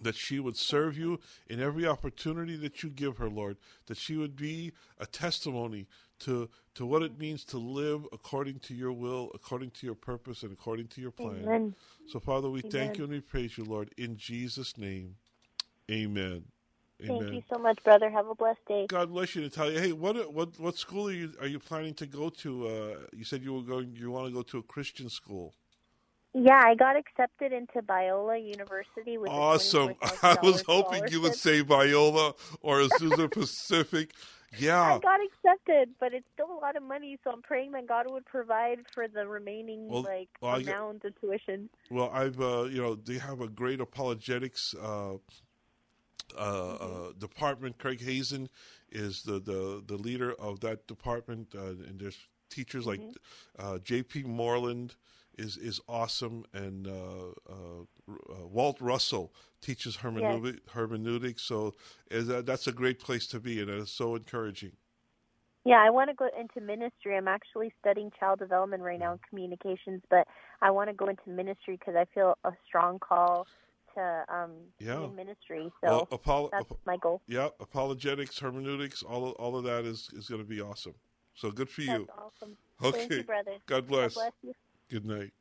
[0.01, 3.57] That she would serve you in every opportunity that you give her, Lord.
[3.87, 5.87] That she would be a testimony
[6.19, 10.43] to to what it means to live according to your will, according to your purpose,
[10.43, 11.43] and according to your plan.
[11.43, 11.75] Amen.
[12.07, 15.15] So, Father, we thank you and we praise you, Lord, in Jesus' name.
[15.89, 16.43] Amen.
[17.03, 17.19] Amen.
[17.19, 18.09] Thank you so much, brother.
[18.09, 18.85] Have a blessed day.
[18.87, 19.81] God bless you, Natalia.
[19.81, 22.67] Hey, what what what school are you are you planning to go to?
[22.67, 23.95] Uh, you said you were going.
[23.95, 25.53] You want to go to a Christian school.
[26.37, 29.93] Yeah, I got accepted into Biola University with Awesome.
[30.21, 34.13] I was hoping you would say Biola or Azusa Pacific.
[34.57, 34.95] Yeah.
[34.95, 38.07] I got accepted, but it's still a lot of money, so I'm praying that God
[38.09, 41.69] would provide for the remaining Well, like well, amount of tuition.
[41.89, 47.77] Well, I've uh, you know they have a great apologetics uh, uh, uh, department.
[47.77, 48.49] Craig Hazen
[48.91, 52.17] is the, the, the leader of that department, uh, and there's
[52.49, 53.01] teachers like
[53.57, 54.23] uh, J.P.
[54.23, 54.95] Moreland
[55.37, 56.91] is is awesome, and uh,
[57.49, 61.43] uh, uh, Walt Russell teaches hermeneutic, hermeneutics.
[61.43, 61.75] So
[62.09, 64.73] is that, that's a great place to be, and it's so encouraging.
[65.65, 67.17] Yeah, I want to go into ministry.
[67.17, 70.27] I'm actually studying child development right now in communications, but
[70.61, 73.47] I want to go into ministry because I feel a strong call
[73.95, 75.07] to um, Yeah.
[75.07, 75.71] ministry.
[75.81, 77.21] So Well, apolo- that's ap- my goal.
[77.27, 80.93] Yeah, apologetics, hermeneutics, all of, all of that is, is going to be awesome.
[81.33, 82.07] So good for you.
[82.15, 82.55] Awesome.
[82.83, 82.99] Okay.
[82.99, 83.57] Thank you, brother.
[83.65, 84.13] God bless.
[84.13, 84.53] God bless you.
[84.95, 85.33] Good night.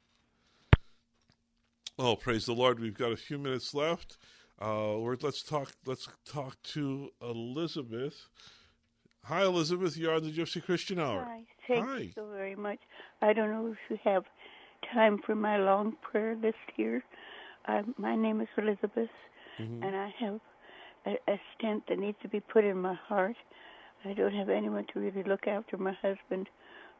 [1.96, 2.80] Oh, praise the Lord!
[2.80, 4.16] We've got a few minutes left.
[4.60, 5.70] Uh, we're, let's talk.
[5.86, 8.26] Let's talk to Elizabeth.
[9.22, 9.96] Hi, Elizabeth.
[9.96, 11.24] You're on the Gypsy Christian Hour.
[11.28, 11.98] Hi, thank Hi.
[11.98, 12.80] you so very much.
[13.22, 14.24] I don't know if you have
[14.92, 17.04] time for my long prayer list here.
[17.68, 19.08] Uh, my name is Elizabeth,
[19.60, 19.84] Mm-hmm.
[19.84, 20.40] and I have
[21.06, 23.36] a, a stent that needs to be put in my heart.
[24.04, 26.48] I don't have anyone to really look after my husband,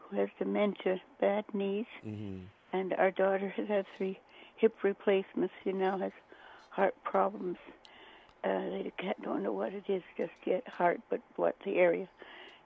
[0.08, 2.44] who has dementia, bad knees, Mm-hmm.
[2.76, 4.18] and our daughter has had three
[4.56, 5.54] hip replacements.
[5.62, 6.12] She now has
[6.70, 7.56] heart problems.
[8.44, 12.06] Uh, they can't, don't know what it is just yet, heart, but what the area.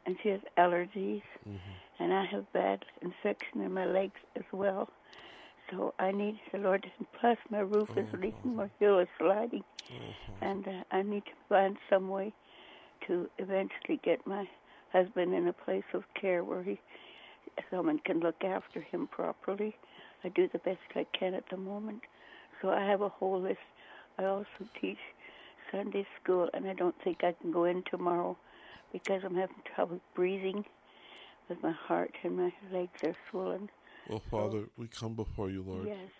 [0.07, 1.23] And she has allergies,
[2.01, 4.89] and I have bad infection in my legs as well.
[5.71, 9.63] So I need the Lord, and plus my roof is leaking, my hill is sliding,
[10.41, 12.33] and uh, I need to find some way
[13.07, 14.49] to eventually get my
[14.93, 16.81] husband in a place of care where he,
[17.71, 19.77] someone can look after him properly.
[20.25, 22.03] I do the best I can at the moment.
[22.61, 23.59] So I have a whole list.
[24.19, 24.47] I also
[24.81, 24.99] teach
[25.71, 28.37] Sunday school, and I don't think I can go in tomorrow
[28.93, 30.65] because I'm having trouble breathing
[31.49, 33.71] with my heart and my legs are swollen.
[34.09, 35.89] Well, Father, we come before you, Lord.
[35.89, 36.11] Yes.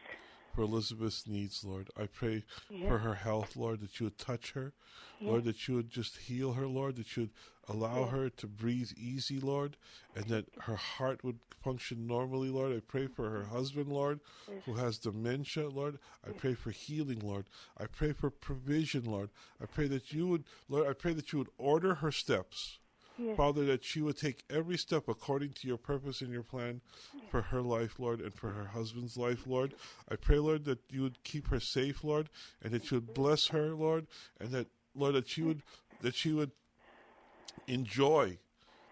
[0.55, 1.89] For Elizabeth's needs, Lord.
[1.97, 2.89] I pray Yeah.
[2.89, 4.73] for her health, Lord, that you would touch her.
[5.21, 7.33] Lord, that you would just heal her, Lord, that you would
[7.69, 8.11] allow Yeah.
[8.11, 9.77] her to breathe easy, Lord,
[10.15, 12.75] and that her heart would function normally, Lord.
[12.75, 14.21] I pray for her husband, Lord,
[14.65, 14.79] who mm.
[14.79, 15.99] has dementia, Lord.
[16.27, 17.47] I pray for healing, Lord.
[17.77, 19.31] I pray for provision, Lord.
[19.61, 22.79] I pray that you would, Lord, I pray that you would order her steps.
[23.19, 23.37] Yes.
[23.37, 26.81] Father, that she would take every step according to your purpose and your plan
[27.31, 29.75] for her life, Lord, and for her husband's life, Lord.
[30.09, 32.29] I pray, Lord, that you would keep her safe, Lord,
[32.63, 34.07] and that you would bless her, Lord,
[34.39, 35.63] and that, Lord, that she would,
[36.01, 36.53] that she would
[37.67, 38.39] enjoy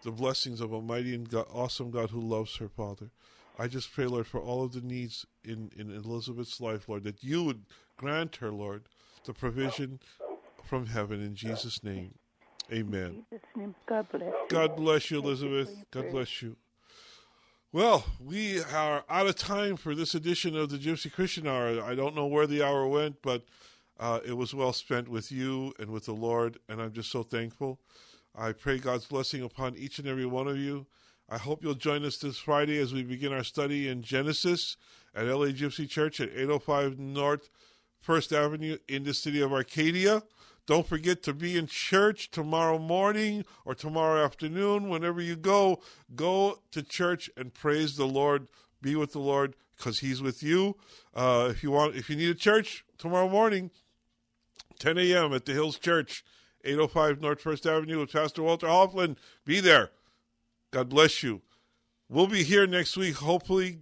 [0.02, 3.10] the blessings of a mighty and God, awesome God who loves her, Father.
[3.58, 7.24] I just pray, Lord, for all of the needs in, in Elizabeth's life, Lord, that
[7.24, 7.64] you would
[7.96, 8.84] grant her, Lord,
[9.24, 9.98] the provision
[10.62, 12.14] from heaven in Jesus' name.
[12.72, 13.24] Amen.
[13.30, 14.22] Jesus' name, God bless.
[14.22, 14.46] you.
[14.48, 15.70] God bless you, Elizabeth.
[15.90, 16.56] God bless you.
[17.72, 21.82] Well, we are out of time for this edition of the Gypsy Christian Hour.
[21.82, 23.44] I don't know where the hour went, but
[23.98, 27.22] uh, it was well spent with you and with the Lord, and I'm just so
[27.22, 27.80] thankful.
[28.38, 30.86] I pray God's blessing upon each and every one of you.
[31.26, 34.76] I hope you'll join us this Friday as we begin our study in Genesis
[35.14, 37.48] at LA Gypsy Church at 805 North
[37.98, 40.22] First Avenue in the city of Arcadia.
[40.66, 44.90] Don't forget to be in church tomorrow morning or tomorrow afternoon.
[44.90, 45.80] Whenever you go,
[46.14, 48.48] go to church and praise the Lord.
[48.82, 50.76] Be with the Lord because He's with you.
[51.14, 53.70] Uh, if you want, if you need a church tomorrow morning,
[54.78, 55.32] 10 a.m.
[55.32, 56.22] at the Hills Church,
[56.66, 59.16] 805 North First Avenue with Pastor Walter Hoffman.
[59.44, 59.90] Be there.
[60.72, 61.42] God bless you.
[62.08, 63.16] We'll be here next week.
[63.16, 63.78] Hopefully,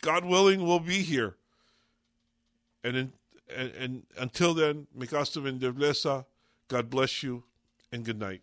[0.00, 1.36] God willing, we'll be here.
[2.82, 3.12] And, in,
[3.54, 4.86] and, and until then,
[6.68, 7.44] God bless you
[7.92, 8.42] and good night.